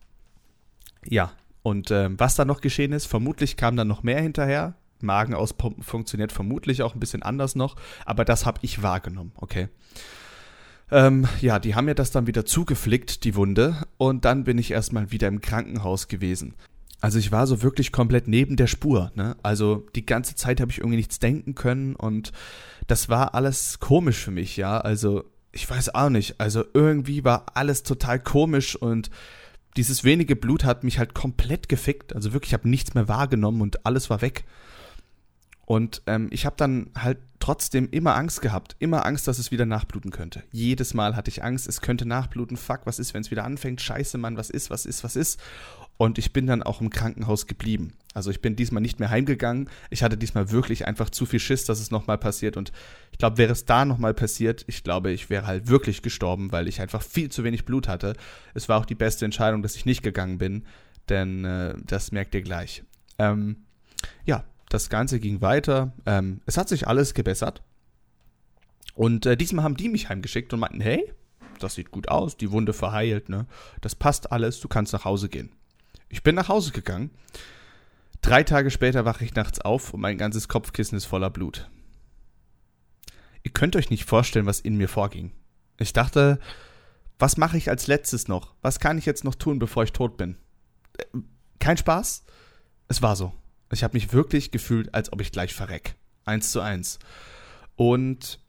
ja, 1.04 1.32
und 1.62 1.90
ähm, 1.90 2.18
was 2.18 2.36
da 2.36 2.44
noch 2.44 2.60
geschehen 2.60 2.92
ist, 2.92 3.06
vermutlich 3.06 3.56
kam 3.56 3.76
dann 3.76 3.88
noch 3.88 4.02
mehr 4.02 4.20
hinterher. 4.20 4.74
Magenauspumpen 5.02 5.82
funktioniert 5.82 6.32
vermutlich 6.32 6.82
auch 6.82 6.94
ein 6.94 7.00
bisschen 7.00 7.22
anders 7.22 7.54
noch, 7.54 7.76
aber 8.04 8.24
das 8.24 8.44
habe 8.44 8.58
ich 8.62 8.82
wahrgenommen, 8.82 9.32
okay. 9.36 9.68
Ähm, 10.90 11.26
ja, 11.40 11.58
die 11.58 11.74
haben 11.74 11.84
mir 11.84 11.94
das 11.94 12.10
dann 12.10 12.26
wieder 12.26 12.44
zugeflickt, 12.44 13.24
die 13.24 13.34
Wunde, 13.34 13.86
und 13.96 14.24
dann 14.24 14.44
bin 14.44 14.58
ich 14.58 14.72
erstmal 14.72 15.10
wieder 15.10 15.28
im 15.28 15.40
Krankenhaus 15.40 16.08
gewesen. 16.08 16.54
Also 17.00 17.18
ich 17.18 17.32
war 17.32 17.46
so 17.46 17.62
wirklich 17.62 17.92
komplett 17.92 18.28
neben 18.28 18.56
der 18.56 18.66
Spur, 18.66 19.10
ne? 19.14 19.36
Also 19.42 19.86
die 19.94 20.04
ganze 20.04 20.34
Zeit 20.34 20.60
habe 20.60 20.70
ich 20.70 20.78
irgendwie 20.78 20.98
nichts 20.98 21.18
denken 21.18 21.54
können 21.54 21.96
und 21.96 22.32
das 22.86 23.08
war 23.08 23.34
alles 23.34 23.80
komisch 23.80 24.18
für 24.18 24.30
mich, 24.30 24.56
ja. 24.58 24.78
Also 24.78 25.24
ich 25.52 25.68
weiß 25.68 25.94
auch 25.94 26.10
nicht. 26.10 26.38
Also 26.38 26.64
irgendwie 26.74 27.24
war 27.24 27.46
alles 27.54 27.84
total 27.84 28.20
komisch 28.20 28.76
und 28.76 29.10
dieses 29.76 30.04
wenige 30.04 30.36
Blut 30.36 30.64
hat 30.64 30.84
mich 30.84 30.98
halt 30.98 31.14
komplett 31.14 31.68
gefickt. 31.68 32.14
Also 32.14 32.32
wirklich, 32.32 32.50
ich 32.50 32.54
habe 32.54 32.68
nichts 32.68 32.94
mehr 32.94 33.08
wahrgenommen 33.08 33.60
und 33.60 33.86
alles 33.86 34.10
war 34.10 34.20
weg. 34.20 34.44
Und 35.64 36.02
ähm, 36.06 36.28
ich 36.32 36.46
habe 36.46 36.56
dann 36.56 36.90
halt 36.98 37.18
trotzdem 37.38 37.88
immer 37.90 38.16
Angst 38.16 38.42
gehabt. 38.42 38.74
Immer 38.80 39.06
Angst, 39.06 39.28
dass 39.28 39.38
es 39.38 39.52
wieder 39.52 39.66
nachbluten 39.66 40.10
könnte. 40.10 40.42
Jedes 40.50 40.94
Mal 40.94 41.14
hatte 41.14 41.30
ich 41.30 41.44
Angst, 41.44 41.68
es 41.68 41.80
könnte 41.80 42.06
nachbluten. 42.06 42.56
Fuck, 42.56 42.80
was 42.86 42.98
ist, 42.98 43.14
wenn 43.14 43.20
es 43.20 43.30
wieder 43.30 43.44
anfängt? 43.44 43.80
Scheiße, 43.80 44.18
Mann, 44.18 44.36
was 44.36 44.50
ist, 44.50 44.70
was 44.70 44.84
ist, 44.84 45.04
was 45.04 45.14
ist? 45.14 45.40
Und 46.00 46.16
ich 46.16 46.32
bin 46.32 46.46
dann 46.46 46.62
auch 46.62 46.80
im 46.80 46.88
Krankenhaus 46.88 47.46
geblieben. 47.46 47.92
Also 48.14 48.30
ich 48.30 48.40
bin 48.40 48.56
diesmal 48.56 48.80
nicht 48.80 49.00
mehr 49.00 49.10
heimgegangen. 49.10 49.68
Ich 49.90 50.02
hatte 50.02 50.16
diesmal 50.16 50.50
wirklich 50.50 50.86
einfach 50.86 51.10
zu 51.10 51.26
viel 51.26 51.40
Schiss, 51.40 51.66
dass 51.66 51.78
es 51.78 51.90
nochmal 51.90 52.16
passiert. 52.16 52.56
Und 52.56 52.72
ich 53.12 53.18
glaube, 53.18 53.36
wäre 53.36 53.52
es 53.52 53.66
da 53.66 53.84
nochmal 53.84 54.14
passiert, 54.14 54.64
ich 54.66 54.82
glaube, 54.82 55.10
ich 55.10 55.28
wäre 55.28 55.46
halt 55.46 55.68
wirklich 55.68 56.00
gestorben, 56.00 56.52
weil 56.52 56.68
ich 56.68 56.80
einfach 56.80 57.02
viel 57.02 57.28
zu 57.28 57.44
wenig 57.44 57.66
Blut 57.66 57.86
hatte. 57.86 58.14
Es 58.54 58.66
war 58.66 58.80
auch 58.80 58.86
die 58.86 58.94
beste 58.94 59.26
Entscheidung, 59.26 59.60
dass 59.60 59.76
ich 59.76 59.84
nicht 59.84 60.02
gegangen 60.02 60.38
bin. 60.38 60.64
Denn 61.10 61.44
äh, 61.44 61.74
das 61.84 62.12
merkt 62.12 62.34
ihr 62.34 62.40
gleich. 62.40 62.82
Ähm, 63.18 63.66
ja, 64.24 64.44
das 64.70 64.88
Ganze 64.88 65.20
ging 65.20 65.42
weiter. 65.42 65.92
Ähm, 66.06 66.40
es 66.46 66.56
hat 66.56 66.70
sich 66.70 66.88
alles 66.88 67.12
gebessert. 67.12 67.62
Und 68.94 69.26
äh, 69.26 69.36
diesmal 69.36 69.66
haben 69.66 69.76
die 69.76 69.90
mich 69.90 70.08
heimgeschickt 70.08 70.54
und 70.54 70.60
meinten, 70.60 70.80
hey, 70.80 71.12
das 71.58 71.74
sieht 71.74 71.90
gut 71.90 72.08
aus, 72.08 72.38
die 72.38 72.52
Wunde 72.52 72.72
verheilt, 72.72 73.28
ne? 73.28 73.44
Das 73.82 73.94
passt 73.94 74.32
alles, 74.32 74.60
du 74.60 74.68
kannst 74.68 74.94
nach 74.94 75.04
Hause 75.04 75.28
gehen. 75.28 75.50
Ich 76.10 76.22
bin 76.22 76.34
nach 76.34 76.48
Hause 76.48 76.72
gegangen. 76.72 77.10
Drei 78.20 78.42
Tage 78.42 78.70
später 78.70 79.04
wache 79.06 79.24
ich 79.24 79.34
nachts 79.34 79.60
auf 79.60 79.94
und 79.94 80.00
mein 80.00 80.18
ganzes 80.18 80.48
Kopfkissen 80.48 80.98
ist 80.98 81.06
voller 81.06 81.30
Blut. 81.30 81.70
Ihr 83.42 83.52
könnt 83.52 83.76
euch 83.76 83.88
nicht 83.88 84.04
vorstellen, 84.04 84.44
was 84.44 84.60
in 84.60 84.76
mir 84.76 84.88
vorging. 84.88 85.32
Ich 85.78 85.94
dachte, 85.94 86.38
was 87.18 87.38
mache 87.38 87.56
ich 87.56 87.70
als 87.70 87.86
letztes 87.86 88.28
noch? 88.28 88.54
Was 88.60 88.80
kann 88.80 88.98
ich 88.98 89.06
jetzt 89.06 89.24
noch 89.24 89.34
tun, 89.34 89.58
bevor 89.58 89.84
ich 89.84 89.92
tot 89.92 90.18
bin? 90.18 90.36
Äh, 90.98 91.04
kein 91.58 91.78
Spaß? 91.78 92.24
Es 92.88 93.00
war 93.00 93.16
so. 93.16 93.32
Ich 93.72 93.84
habe 93.84 93.96
mich 93.96 94.12
wirklich 94.12 94.50
gefühlt, 94.50 94.92
als 94.94 95.12
ob 95.12 95.20
ich 95.20 95.32
gleich 95.32 95.54
verreck. 95.54 95.94
Eins 96.24 96.50
zu 96.50 96.60
eins. 96.60 96.98
Und 97.76 98.40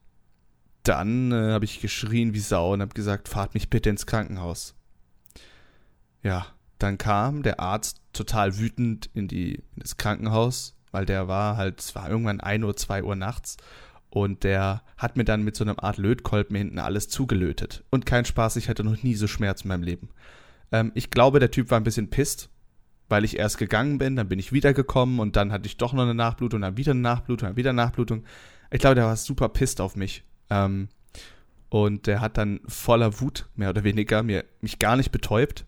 dann 0.84 1.32
äh, 1.32 1.52
habe 1.52 1.66
ich 1.66 1.80
geschrien 1.80 2.34
wie 2.34 2.40
Sau 2.40 2.74
und 2.74 2.82
habe 2.82 2.94
gesagt, 2.94 3.30
fahrt 3.30 3.54
mich 3.54 3.70
bitte 3.70 3.90
ins 3.90 4.06
Krankenhaus. 4.06 4.74
Ja, 6.24 6.48
dann 6.84 6.98
kam 6.98 7.44
der 7.44 7.60
Arzt 7.60 8.02
total 8.14 8.58
wütend 8.58 9.10
in, 9.14 9.28
die, 9.28 9.56
in 9.56 9.64
das 9.78 9.98
Krankenhaus, 9.98 10.76
weil 10.92 11.06
der 11.06 11.28
war 11.28 11.58
halt, 11.58 11.80
es 11.80 11.96
war 11.96 12.10
irgendwann 12.10 12.40
1 12.40 12.64
Uhr, 12.64 12.76
2 12.76 13.04
Uhr 13.04 13.16
nachts 13.16 13.58
und 14.10 14.44
der 14.44 14.84
hat 14.98 15.16
mir 15.16 15.24
dann 15.24 15.44
mit 15.44 15.56
so 15.56 15.64
einer 15.64 15.82
Art 15.84 15.98
Lötkolben 15.98 16.56
hinten 16.56 16.80
alles 16.80 17.08
zugelötet. 17.08 17.84
Und 17.90 18.06
kein 18.06 18.26
Spaß, 18.26 18.58
ich 18.58 18.68
hatte 18.68 18.84
noch 18.84 19.02
nie 19.04 19.16
so 19.16 19.28
Schmerz 19.28 19.62
in 19.62 19.70
meinem 19.70 19.84
Leben. 19.84 20.10
Ähm, 20.72 20.92
ich 20.96 21.10
glaube, 21.10 21.40
der 21.40 21.52
Typ 21.52 21.72
war 21.72 21.80
ein 21.80 21.86
bisschen 21.86 22.10
pisst, 22.10 22.50
weil 23.08 23.24
ich 23.24 23.38
erst 23.38 23.58
gegangen 23.58 23.98
bin, 23.98 24.16
dann 24.16 24.28
bin 24.28 24.40
ich 24.40 24.52
wiedergekommen 24.52 25.20
und 25.20 25.36
dann 25.36 25.52
hatte 25.52 25.66
ich 25.66 25.78
doch 25.78 25.94
noch 25.94 26.04
eine 26.04 26.16
Nachblutung, 26.16 26.62
dann 26.62 26.78
wieder 26.78 26.92
eine 26.92 27.02
Nachblutung, 27.02 27.50
dann 27.50 27.58
wieder 27.58 27.70
eine 27.70 27.82
Nachblutung. 27.82 28.24
Ich 28.70 28.80
glaube, 28.80 28.96
der 28.96 29.06
war 29.06 29.16
super 29.16 29.50
pisst 29.50 29.80
auf 29.82 29.96
mich. 29.96 30.24
Ähm, 30.50 30.90
und 31.70 32.08
der 32.08 32.20
hat 32.20 32.38
dann 32.38 32.60
voller 32.68 33.22
Wut, 33.22 33.48
mehr 33.56 33.70
oder 33.70 33.86
weniger, 33.86 34.24
mir, 34.24 34.44
mich 34.60 34.78
gar 34.78 34.98
nicht 34.98 35.12
betäubt 35.12 35.66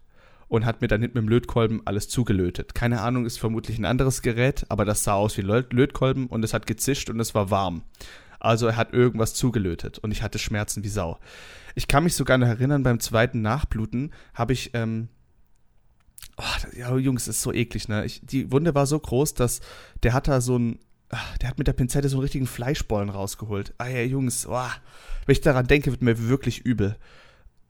und 0.53 0.67
hat 0.67 0.81
mir 0.81 0.87
dann 0.87 1.01
hinten 1.01 1.17
mit 1.17 1.23
dem 1.23 1.29
Lötkolben 1.29 1.81
alles 1.85 2.09
zugelötet. 2.09 2.75
Keine 2.75 3.01
Ahnung, 3.01 3.25
ist 3.25 3.39
vermutlich 3.39 3.79
ein 3.79 3.85
anderes 3.85 4.21
Gerät, 4.21 4.67
aber 4.69 4.85
das 4.85 5.03
sah 5.03 5.15
aus 5.15 5.35
wie 5.35 5.41
Lötkolben 5.41 6.27
und 6.27 6.45
es 6.45 6.53
hat 6.53 6.67
gezischt 6.67 7.09
und 7.09 7.19
es 7.19 7.33
war 7.33 7.49
warm. 7.49 7.81
Also 8.39 8.67
er 8.67 8.77
hat 8.77 8.93
irgendwas 8.93 9.33
zugelötet 9.33 9.97
und 9.97 10.11
ich 10.11 10.21
hatte 10.21 10.37
Schmerzen 10.37 10.83
wie 10.83 10.89
Sau. 10.89 11.17
Ich 11.73 11.87
kann 11.87 12.03
mich 12.03 12.15
sogar 12.15 12.37
noch 12.37 12.45
erinnern, 12.45 12.83
beim 12.83 12.99
zweiten 12.99 13.41
Nachbluten 13.41 14.13
habe 14.35 14.53
ich, 14.53 14.69
ähm, 14.75 15.07
oh, 16.37 16.77
ja, 16.77 16.95
Jungs, 16.97 17.27
ist 17.27 17.41
so 17.41 17.51
eklig, 17.51 17.87
ne? 17.87 18.05
Ich, 18.05 18.21
die 18.23 18.51
Wunde 18.51 18.75
war 18.75 18.85
so 18.85 18.99
groß, 18.99 19.33
dass 19.33 19.59
der 20.03 20.13
hat 20.13 20.27
da 20.27 20.39
so 20.39 20.59
ein, 20.59 20.77
ah, 21.09 21.17
der 21.41 21.49
hat 21.49 21.57
mit 21.57 21.65
der 21.65 21.73
Pinzette 21.73 22.09
so 22.09 22.17
einen 22.17 22.25
richtigen 22.25 22.45
Fleischbollen 22.45 23.09
rausgeholt. 23.09 23.73
Ah 23.79 23.87
ja, 23.87 24.03
Jungs, 24.03 24.45
oh, 24.45 24.69
wenn 25.25 25.33
ich 25.33 25.41
daran 25.41 25.65
denke, 25.65 25.89
wird 25.89 26.03
mir 26.03 26.29
wirklich 26.29 26.59
übel. 26.59 26.95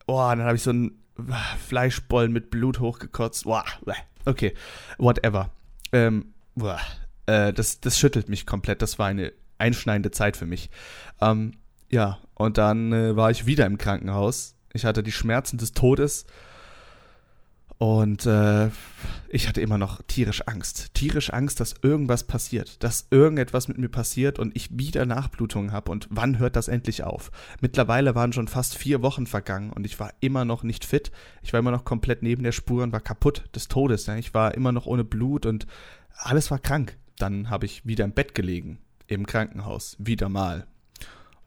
Oh, 0.06 0.18
dann 0.18 0.42
habe 0.42 0.56
ich 0.56 0.62
so 0.62 0.68
einen 0.68 1.00
Fleischbollen 1.66 2.32
mit 2.32 2.50
Blut 2.50 2.80
hochgekotzt. 2.80 3.46
Okay, 4.24 4.54
whatever. 4.98 5.50
Ähm, 5.92 6.34
äh, 7.26 7.52
das, 7.52 7.80
das 7.80 7.98
schüttelt 7.98 8.28
mich 8.28 8.46
komplett. 8.46 8.82
Das 8.82 8.98
war 8.98 9.06
eine 9.06 9.32
einschneidende 9.58 10.10
Zeit 10.10 10.36
für 10.36 10.46
mich. 10.46 10.70
Ähm, 11.20 11.52
ja, 11.90 12.18
und 12.34 12.58
dann 12.58 12.92
äh, 12.92 13.16
war 13.16 13.30
ich 13.30 13.46
wieder 13.46 13.66
im 13.66 13.78
Krankenhaus. 13.78 14.56
Ich 14.72 14.84
hatte 14.84 15.02
die 15.02 15.12
Schmerzen 15.12 15.58
des 15.58 15.72
Todes 15.72 16.26
und 17.78 18.24
äh, 18.24 18.70
ich 19.28 19.48
hatte 19.48 19.60
immer 19.60 19.78
noch 19.78 20.00
tierisch 20.06 20.42
Angst. 20.46 20.94
Tierisch 20.94 21.32
Angst, 21.32 21.58
dass 21.58 21.74
irgendwas 21.82 22.22
passiert. 22.22 22.82
Dass 22.84 23.08
irgendetwas 23.10 23.66
mit 23.66 23.78
mir 23.78 23.88
passiert 23.88 24.38
und 24.38 24.56
ich 24.56 24.78
wieder 24.78 25.06
Nachblutungen 25.06 25.72
habe. 25.72 25.90
Und 25.90 26.06
wann 26.10 26.38
hört 26.38 26.54
das 26.54 26.68
endlich 26.68 27.02
auf? 27.02 27.32
Mittlerweile 27.60 28.14
waren 28.14 28.32
schon 28.32 28.46
fast 28.46 28.76
vier 28.76 29.02
Wochen 29.02 29.26
vergangen 29.26 29.72
und 29.72 29.84
ich 29.86 29.98
war 29.98 30.12
immer 30.20 30.44
noch 30.44 30.62
nicht 30.62 30.84
fit. 30.84 31.10
Ich 31.42 31.52
war 31.52 31.60
immer 31.60 31.72
noch 31.72 31.84
komplett 31.84 32.22
neben 32.22 32.44
der 32.44 32.52
Spur 32.52 32.84
und 32.84 32.92
war 32.92 33.00
kaputt 33.00 33.44
des 33.54 33.66
Todes. 33.66 34.06
Ne? 34.06 34.20
Ich 34.20 34.34
war 34.34 34.54
immer 34.54 34.70
noch 34.70 34.86
ohne 34.86 35.04
Blut 35.04 35.44
und 35.44 35.66
alles 36.16 36.50
war 36.52 36.60
krank. 36.60 36.96
Dann 37.18 37.50
habe 37.50 37.66
ich 37.66 37.84
wieder 37.84 38.04
im 38.04 38.12
Bett 38.12 38.36
gelegen. 38.36 38.78
Im 39.08 39.26
Krankenhaus. 39.26 39.96
Wieder 39.98 40.28
mal. 40.28 40.66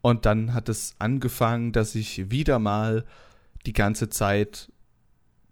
Und 0.02 0.26
dann 0.26 0.54
hat 0.54 0.68
es 0.68 0.96
angefangen, 1.00 1.72
dass 1.72 1.96
ich 1.96 2.30
wieder 2.30 2.60
mal 2.60 3.06
die 3.66 3.74
ganze 3.74 4.10
Zeit 4.10 4.72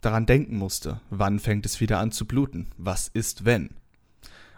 daran 0.05 0.25
denken 0.25 0.57
musste. 0.57 1.01
Wann 1.09 1.39
fängt 1.39 1.65
es 1.65 1.81
wieder 1.81 1.99
an 1.99 2.11
zu 2.11 2.25
bluten? 2.25 2.67
Was 2.77 3.07
ist, 3.07 3.45
wenn? 3.45 3.69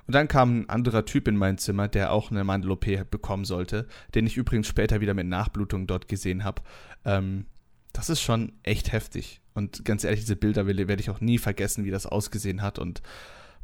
Und 0.07 0.13
dann 0.13 0.27
kam 0.27 0.61
ein 0.61 0.69
anderer 0.69 1.05
Typ 1.05 1.27
in 1.27 1.35
mein 1.35 1.57
Zimmer, 1.57 1.87
der 1.87 2.11
auch 2.11 2.31
eine 2.31 2.43
Mandel-OP 2.43 3.09
bekommen 3.11 3.45
sollte, 3.45 3.87
den 4.15 4.25
ich 4.25 4.37
übrigens 4.37 4.67
später 4.67 5.01
wieder 5.01 5.13
mit 5.13 5.27
Nachblutung 5.27 5.85
dort 5.85 6.07
gesehen 6.07 6.43
habe. 6.43 6.61
Ähm, 7.03 7.45
das 7.91 8.09
ist 8.09 8.21
schon 8.21 8.53
echt 8.63 8.91
heftig. 8.91 9.41
Und 9.53 9.83
ganz 9.85 10.03
ehrlich, 10.03 10.21
diese 10.21 10.35
Bilder 10.35 10.67
werde 10.67 11.01
ich 11.01 11.09
auch 11.09 11.19
nie 11.19 11.37
vergessen, 11.37 11.83
wie 11.83 11.91
das 11.91 12.05
ausgesehen 12.05 12.61
hat. 12.61 12.79
Und 12.79 13.01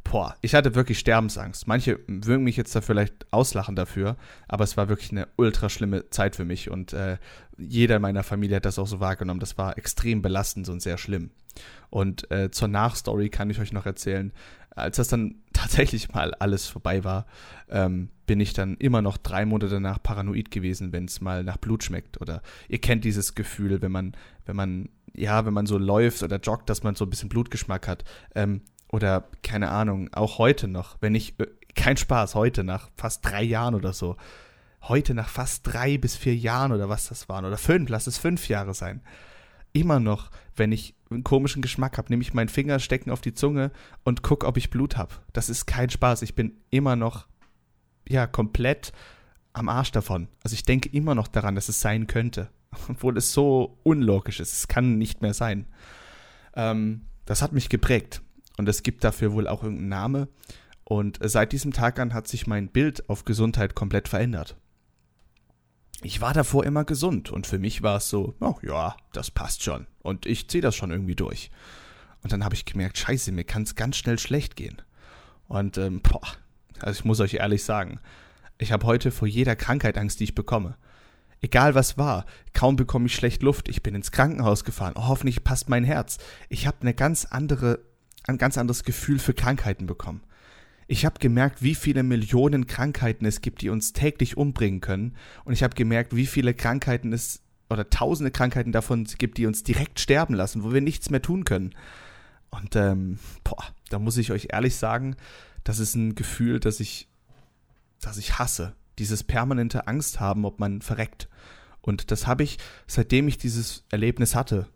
boah, 0.04 0.36
ich 0.42 0.54
hatte 0.54 0.74
wirklich 0.74 0.98
Sterbensangst. 0.98 1.66
Manche 1.66 2.00
würden 2.06 2.44
mich 2.44 2.56
jetzt 2.56 2.74
da 2.76 2.80
vielleicht 2.80 3.32
auslachen 3.32 3.74
dafür, 3.74 4.16
aber 4.48 4.64
es 4.64 4.76
war 4.76 4.88
wirklich 4.88 5.12
eine 5.12 5.28
ultra 5.36 5.70
schlimme 5.70 6.10
Zeit 6.10 6.36
für 6.36 6.44
mich 6.44 6.70
und 6.70 6.92
äh, 6.92 7.16
jeder 7.56 7.96
in 7.96 8.02
meiner 8.02 8.22
Familie 8.22 8.56
hat 8.56 8.64
das 8.64 8.78
auch 8.78 8.86
so 8.86 9.00
wahrgenommen. 9.00 9.40
Das 9.40 9.56
war 9.56 9.78
extrem 9.78 10.20
belastend 10.20 10.68
und 10.68 10.82
sehr 10.82 10.98
schlimm. 10.98 11.30
Und 11.90 12.30
äh, 12.30 12.50
zur 12.50 12.68
Nachstory 12.68 13.28
kann 13.28 13.50
ich 13.50 13.60
euch 13.60 13.72
noch 13.72 13.86
erzählen, 13.86 14.32
als 14.70 14.96
das 14.96 15.08
dann 15.08 15.36
tatsächlich 15.52 16.12
mal 16.12 16.34
alles 16.34 16.66
vorbei 16.66 17.04
war, 17.04 17.26
ähm, 17.68 18.10
bin 18.26 18.40
ich 18.40 18.52
dann 18.52 18.76
immer 18.78 19.02
noch 19.02 19.16
drei 19.16 19.44
Monate 19.44 19.70
danach 19.70 20.02
paranoid 20.02 20.50
gewesen, 20.50 20.92
wenn 20.92 21.04
es 21.04 21.20
mal 21.20 21.44
nach 21.44 21.58
Blut 21.58 21.84
schmeckt. 21.84 22.20
Oder 22.20 22.42
ihr 22.68 22.80
kennt 22.80 23.04
dieses 23.04 23.34
Gefühl, 23.34 23.82
wenn 23.82 23.92
man, 23.92 24.16
wenn 24.46 24.56
man, 24.56 24.88
ja, 25.14 25.44
wenn 25.46 25.54
man 25.54 25.66
so 25.66 25.78
läuft 25.78 26.22
oder 26.22 26.40
joggt, 26.40 26.68
dass 26.70 26.82
man 26.82 26.94
so 26.94 27.04
ein 27.04 27.10
bisschen 27.10 27.28
Blutgeschmack 27.28 27.86
hat. 27.86 28.04
Ähm, 28.34 28.62
oder 28.88 29.28
keine 29.42 29.70
Ahnung, 29.70 30.08
auch 30.12 30.38
heute 30.38 30.68
noch, 30.68 30.96
wenn 31.00 31.14
ich, 31.14 31.38
äh, 31.40 31.46
kein 31.74 31.96
Spaß, 31.96 32.34
heute 32.34 32.64
nach 32.64 32.90
fast 32.96 33.24
drei 33.24 33.42
Jahren 33.42 33.74
oder 33.74 33.92
so, 33.92 34.16
heute 34.82 35.14
nach 35.14 35.28
fast 35.28 35.66
drei 35.66 35.98
bis 35.98 36.16
vier 36.16 36.36
Jahren 36.36 36.72
oder 36.72 36.88
was 36.88 37.08
das 37.08 37.28
waren, 37.28 37.44
oder 37.44 37.56
fünf, 37.56 37.88
lass 37.88 38.06
es 38.06 38.18
fünf 38.18 38.48
Jahre 38.48 38.74
sein, 38.74 39.02
immer 39.74 40.00
noch, 40.00 40.30
wenn 40.56 40.72
ich 40.72 40.94
einen 41.10 41.24
komischen 41.24 41.60
Geschmack 41.60 41.98
habe, 41.98 42.08
nehme 42.08 42.22
ich 42.22 42.32
meinen 42.32 42.48
Finger, 42.48 42.78
stecken 42.78 43.10
auf 43.10 43.20
die 43.20 43.34
Zunge 43.34 43.70
und 44.04 44.22
gucke, 44.22 44.46
ob 44.46 44.56
ich 44.56 44.70
Blut 44.70 44.96
habe. 44.96 45.14
Das 45.34 45.50
ist 45.50 45.66
kein 45.66 45.90
Spaß. 45.90 46.22
Ich 46.22 46.34
bin 46.34 46.56
immer 46.70 46.96
noch, 46.96 47.26
ja, 48.08 48.26
komplett 48.26 48.92
am 49.52 49.68
Arsch 49.68 49.92
davon. 49.92 50.28
Also 50.42 50.54
ich 50.54 50.64
denke 50.64 50.88
immer 50.88 51.14
noch 51.14 51.28
daran, 51.28 51.54
dass 51.54 51.68
es 51.68 51.80
sein 51.80 52.06
könnte. 52.06 52.48
Obwohl 52.88 53.18
es 53.18 53.32
so 53.32 53.78
unlogisch 53.82 54.40
ist. 54.40 54.54
Es 54.54 54.68
kann 54.68 54.96
nicht 54.96 55.20
mehr 55.20 55.34
sein. 55.34 55.66
Ähm, 56.54 57.02
das 57.24 57.42
hat 57.42 57.52
mich 57.52 57.68
geprägt. 57.68 58.22
Und 58.56 58.68
es 58.68 58.82
gibt 58.82 59.04
dafür 59.04 59.32
wohl 59.32 59.48
auch 59.48 59.62
irgendeinen 59.62 59.88
Namen. 59.88 60.28
Und 60.84 61.18
seit 61.22 61.52
diesem 61.52 61.72
Tag 61.72 61.98
an 61.98 62.14
hat 62.14 62.28
sich 62.28 62.46
mein 62.46 62.68
Bild 62.68 63.08
auf 63.08 63.24
Gesundheit 63.24 63.74
komplett 63.74 64.08
verändert. 64.08 64.56
Ich 66.02 66.20
war 66.20 66.34
davor 66.34 66.64
immer 66.64 66.84
gesund 66.84 67.30
und 67.30 67.46
für 67.46 67.58
mich 67.58 67.82
war 67.82 67.96
es 67.96 68.10
so, 68.10 68.34
oh 68.40 68.56
ja, 68.62 68.96
das 69.12 69.30
passt 69.30 69.62
schon 69.62 69.86
und 70.02 70.26
ich 70.26 70.48
ziehe 70.48 70.62
das 70.62 70.74
schon 70.74 70.90
irgendwie 70.90 71.14
durch. 71.14 71.50
Und 72.22 72.32
dann 72.32 72.44
habe 72.44 72.54
ich 72.54 72.64
gemerkt, 72.64 72.98
scheiße, 72.98 73.32
mir 73.32 73.44
kann 73.44 73.62
es 73.62 73.74
ganz 73.74 73.96
schnell 73.96 74.18
schlecht 74.18 74.56
gehen. 74.56 74.82
Und 75.46 75.78
ähm, 75.78 76.00
boah, 76.00 76.22
also 76.80 76.98
ich 76.98 77.04
muss 77.04 77.20
euch 77.20 77.34
ehrlich 77.34 77.64
sagen, 77.64 78.00
ich 78.58 78.72
habe 78.72 78.86
heute 78.86 79.10
vor 79.10 79.28
jeder 79.28 79.56
Krankheit 79.56 79.98
Angst, 79.98 80.20
die 80.20 80.24
ich 80.24 80.34
bekomme. 80.34 80.76
Egal 81.40 81.74
was 81.74 81.98
war, 81.98 82.24
kaum 82.54 82.76
bekomme 82.76 83.06
ich 83.06 83.14
schlecht 83.14 83.42
Luft, 83.42 83.68
ich 83.68 83.82
bin 83.82 83.94
ins 83.94 84.12
Krankenhaus 84.12 84.64
gefahren, 84.64 84.94
oh, 84.96 85.08
hoffentlich 85.08 85.44
passt 85.44 85.68
mein 85.68 85.84
Herz. 85.84 86.18
Ich 86.48 86.66
habe 86.66 86.78
eine 86.80 86.94
ganz 86.94 87.26
andere, 87.26 87.80
ein 88.26 88.38
ganz 88.38 88.56
anderes 88.56 88.84
Gefühl 88.84 89.18
für 89.18 89.34
Krankheiten 89.34 89.86
bekommen. 89.86 90.22
Ich 90.86 91.04
habe 91.04 91.18
gemerkt, 91.18 91.62
wie 91.62 91.74
viele 91.74 92.02
Millionen 92.02 92.66
Krankheiten 92.66 93.24
es 93.24 93.40
gibt, 93.40 93.62
die 93.62 93.70
uns 93.70 93.92
täglich 93.92 94.36
umbringen 94.36 94.80
können. 94.80 95.16
Und 95.44 95.52
ich 95.52 95.62
habe 95.62 95.74
gemerkt, 95.74 96.14
wie 96.14 96.26
viele 96.26 96.54
Krankheiten 96.54 97.12
es 97.12 97.40
oder 97.70 97.88
tausende 97.88 98.30
Krankheiten 98.30 98.72
davon 98.72 99.04
gibt, 99.04 99.38
die 99.38 99.46
uns 99.46 99.62
direkt 99.62 99.98
sterben 99.98 100.34
lassen, 100.34 100.62
wo 100.62 100.72
wir 100.72 100.80
nichts 100.80 101.10
mehr 101.10 101.22
tun 101.22 101.44
können. 101.44 101.74
Und 102.50 102.76
ähm, 102.76 103.18
boah, 103.42 103.64
da 103.88 103.98
muss 103.98 104.16
ich 104.16 104.30
euch 104.30 104.48
ehrlich 104.52 104.76
sagen, 104.76 105.16
das 105.64 105.78
ist 105.78 105.94
ein 105.94 106.14
Gefühl, 106.14 106.60
das 106.60 106.80
ich, 106.80 107.08
das 108.00 108.18
ich 108.18 108.38
hasse. 108.38 108.74
Dieses 108.98 109.24
permanente 109.24 109.88
Angst 109.88 110.20
haben, 110.20 110.44
ob 110.44 110.60
man 110.60 110.82
verreckt. 110.82 111.28
Und 111.80 112.10
das 112.10 112.26
habe 112.26 112.44
ich, 112.44 112.58
seitdem 112.86 113.28
ich 113.28 113.38
dieses 113.38 113.84
Erlebnis 113.90 114.34
hatte, 114.34 114.68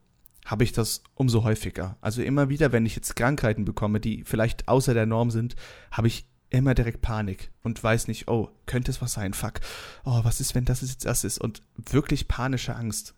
habe 0.49 0.65
ich 0.65 0.73
das 0.73 1.03
umso 1.15 1.45
häufiger. 1.45 1.99
Also 2.01 2.23
immer 2.23 2.49
wieder, 2.49 2.73
wenn 2.73 2.87
ich 2.87 2.97
jetzt 2.97 3.15
Krankheiten 3.17 3.67
bekomme, 3.67 4.01
die 4.01 4.25
vielleicht 4.25 4.67
außer 4.67 4.95
der 4.95 5.05
Norm 5.05 5.31
sind, 5.31 5.57
habe 5.91 6.09
ich 6.09 6.27
immer 6.49 6.75
direkt 6.75 7.03
Panik 7.03 7.51
und 7.63 7.85
weiß 7.85 8.09
nicht, 8.09 8.29
oh, 8.29 8.49
könnte 8.65 8.91
es 8.91 9.03
was 9.03 9.13
sein? 9.13 9.35
Fuck. 9.35 9.61
Oh, 10.05 10.21
was 10.25 10.41
ist, 10.41 10.55
wenn 10.55 10.65
das 10.65 10.81
jetzt 10.81 11.05
das 11.05 11.23
ist? 11.23 11.39
Und 11.39 11.63
wirklich 11.77 12.29
panische 12.29 12.75
Angst. 12.75 13.15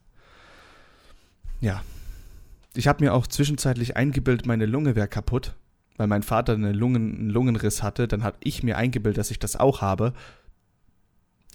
Ja. 1.60 1.84
Ich 2.74 2.88
habe 2.88 3.04
mir 3.04 3.14
auch 3.14 3.28
zwischenzeitlich 3.28 3.96
eingebildet, 3.96 4.46
meine 4.46 4.66
Lunge 4.66 4.96
wäre 4.96 5.08
kaputt, 5.08 5.54
weil 5.98 6.08
mein 6.08 6.24
Vater 6.24 6.54
eine 6.54 6.72
Lungen, 6.72 7.14
einen 7.14 7.30
Lungenriss 7.30 7.84
hatte. 7.84 8.08
Dann 8.08 8.24
habe 8.24 8.38
ich 8.42 8.64
mir 8.64 8.76
eingebildet, 8.76 9.18
dass 9.18 9.30
ich 9.30 9.38
das 9.38 9.54
auch 9.54 9.82
habe. 9.82 10.14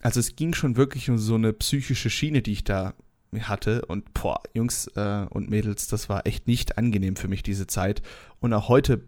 Also 0.02 0.22
es 0.22 0.38
ging 0.38 0.54
schon 0.54 0.78
wirklich 0.78 1.10
um 1.10 1.18
so 1.18 1.36
eine 1.36 1.52
psychische 1.52 2.10
Schiene, 2.10 2.42
die 2.42 2.54
ich 2.54 2.64
da 2.64 2.94
hatte. 3.43 3.86
Und 3.86 4.13
boah, 4.13 4.41
Jungs 4.54 4.88
äh, 4.95 5.26
und 5.30 5.50
Mädels, 5.50 5.88
das 5.88 6.10
war 6.10 6.26
echt 6.26 6.48
nicht 6.48 6.78
angenehm 6.78 7.15
für 7.15 7.28
mich, 7.28 7.43
diese 7.43 7.67
Zeit. 7.67 8.02
Und 8.39 8.54
auch 8.54 8.69
heute, 8.69 9.02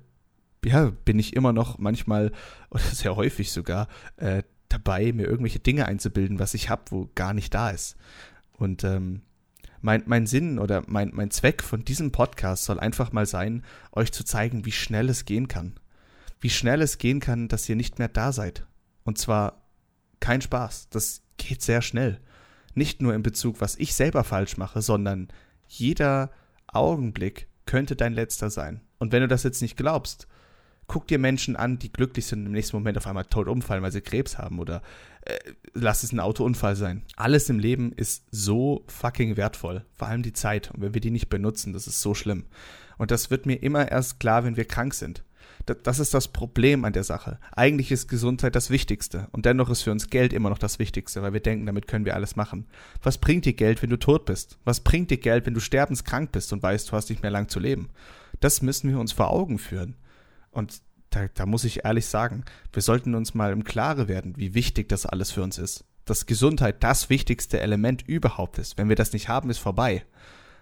ja, 0.63 0.91
bin 1.05 1.19
ich 1.19 1.35
immer 1.35 1.53
noch 1.53 1.77
manchmal, 1.77 2.31
oder 2.69 2.83
sehr 2.83 3.15
häufig 3.15 3.51
sogar, 3.51 3.87
äh, 4.17 4.43
dabei, 4.69 5.13
mir 5.13 5.27
irgendwelche 5.27 5.59
Dinge 5.59 5.85
einzubilden, 5.85 6.39
was 6.39 6.53
ich 6.53 6.69
habe, 6.69 6.83
wo 6.89 7.09
gar 7.15 7.33
nicht 7.33 7.53
da 7.53 7.69
ist. 7.69 7.95
Und 8.53 8.83
ähm, 8.83 9.21
mein, 9.81 10.03
mein 10.05 10.27
Sinn 10.27 10.59
oder 10.59 10.83
mein, 10.87 11.11
mein 11.13 11.31
Zweck 11.31 11.63
von 11.63 11.85
diesem 11.85 12.11
Podcast 12.11 12.65
soll 12.65 12.79
einfach 12.79 13.11
mal 13.11 13.25
sein, 13.25 13.63
euch 13.91 14.11
zu 14.11 14.23
zeigen, 14.23 14.65
wie 14.65 14.71
schnell 14.71 15.09
es 15.09 15.25
gehen 15.25 15.47
kann. 15.47 15.79
Wie 16.39 16.49
schnell 16.49 16.81
es 16.81 16.97
gehen 16.97 17.19
kann, 17.19 17.47
dass 17.47 17.69
ihr 17.69 17.75
nicht 17.75 17.99
mehr 17.99 18.09
da 18.09 18.31
seid. 18.31 18.65
Und 19.03 19.17
zwar 19.17 19.61
kein 20.19 20.41
Spaß. 20.41 20.89
Das 20.89 21.21
geht 21.37 21.61
sehr 21.61 21.81
schnell. 21.81 22.19
Nicht 22.77 23.01
nur 23.01 23.15
in 23.15 23.23
Bezug, 23.23 23.59
was 23.59 23.75
ich 23.75 23.95
selber 23.95 24.23
falsch 24.23 24.55
mache, 24.55 24.83
sondern 24.83 25.29
jeder 25.65 26.29
Augenblick 26.67 27.47
könnte 27.65 27.95
dein 27.95 28.13
letzter 28.13 28.51
sein. 28.51 28.81
Und 28.99 29.11
wenn 29.11 29.23
du 29.23 29.27
das 29.27 29.41
jetzt 29.41 29.63
nicht 29.63 29.77
glaubst, 29.77 30.27
guck 30.85 31.07
dir 31.07 31.17
Menschen 31.17 31.55
an, 31.55 31.79
die 31.79 31.91
glücklich 31.91 32.27
sind 32.27 32.45
im 32.45 32.51
nächsten 32.51 32.77
Moment 32.77 32.95
auf 32.99 33.07
einmal 33.07 33.25
tot 33.25 33.47
umfallen, 33.47 33.81
weil 33.81 33.91
sie 33.91 34.01
Krebs 34.01 34.37
haben 34.37 34.59
oder 34.59 34.83
äh, 35.21 35.39
lass 35.73 36.03
es 36.03 36.11
ein 36.11 36.19
Autounfall 36.19 36.75
sein. 36.75 37.01
Alles 37.15 37.49
im 37.49 37.57
Leben 37.57 37.93
ist 37.93 38.25
so 38.29 38.83
fucking 38.85 39.37
wertvoll, 39.37 39.83
vor 39.95 40.09
allem 40.09 40.21
die 40.21 40.33
Zeit. 40.33 40.69
Und 40.69 40.83
wenn 40.83 40.93
wir 40.93 41.01
die 41.01 41.09
nicht 41.09 41.29
benutzen, 41.29 41.73
das 41.73 41.87
ist 41.87 42.03
so 42.03 42.13
schlimm. 42.13 42.45
Und 42.99 43.09
das 43.09 43.31
wird 43.31 43.47
mir 43.47 43.55
immer 43.55 43.91
erst 43.91 44.19
klar, 44.19 44.43
wenn 44.43 44.55
wir 44.55 44.65
krank 44.65 44.93
sind 44.93 45.23
das 45.75 45.99
ist 45.99 46.13
das 46.13 46.29
Problem 46.29 46.85
an 46.85 46.93
der 46.93 47.03
Sache. 47.03 47.39
Eigentlich 47.55 47.91
ist 47.91 48.07
Gesundheit 48.07 48.55
das 48.55 48.69
Wichtigste 48.69 49.27
und 49.31 49.45
dennoch 49.45 49.69
ist 49.69 49.81
für 49.81 49.91
uns 49.91 50.09
Geld 50.09 50.33
immer 50.33 50.49
noch 50.49 50.57
das 50.57 50.79
Wichtigste, 50.79 51.21
weil 51.21 51.33
wir 51.33 51.41
denken, 51.41 51.65
damit 51.65 51.87
können 51.87 52.05
wir 52.05 52.15
alles 52.15 52.35
machen. 52.35 52.67
Was 53.03 53.17
bringt 53.17 53.45
dir 53.45 53.53
Geld, 53.53 53.81
wenn 53.81 53.89
du 53.89 53.97
tot 53.97 54.25
bist? 54.25 54.57
Was 54.63 54.79
bringt 54.79 55.11
dir 55.11 55.17
Geld, 55.17 55.45
wenn 55.45 55.53
du 55.53 55.59
sterbenskrank 55.59 56.31
bist 56.31 56.53
und 56.53 56.63
weißt, 56.63 56.89
du 56.89 56.93
hast 56.93 57.09
nicht 57.09 57.21
mehr 57.21 57.31
lang 57.31 57.49
zu 57.49 57.59
leben? 57.59 57.89
Das 58.39 58.61
müssen 58.61 58.89
wir 58.89 58.99
uns 58.99 59.11
vor 59.11 59.29
Augen 59.29 59.59
führen. 59.59 59.95
Und 60.51 60.81
da, 61.09 61.27
da 61.33 61.45
muss 61.45 61.63
ich 61.63 61.85
ehrlich 61.85 62.05
sagen, 62.05 62.43
wir 62.71 62.81
sollten 62.81 63.15
uns 63.15 63.33
mal 63.33 63.51
im 63.51 63.63
Klare 63.63 64.07
werden, 64.07 64.35
wie 64.37 64.53
wichtig 64.53 64.89
das 64.89 65.05
alles 65.05 65.31
für 65.31 65.43
uns 65.43 65.57
ist. 65.57 65.85
Dass 66.05 66.25
Gesundheit 66.25 66.83
das 66.83 67.09
wichtigste 67.09 67.59
Element 67.59 68.07
überhaupt 68.07 68.57
ist. 68.59 68.77
Wenn 68.77 68.89
wir 68.89 68.95
das 68.95 69.13
nicht 69.13 69.27
haben, 69.27 69.49
ist 69.49 69.57
vorbei. 69.57 70.05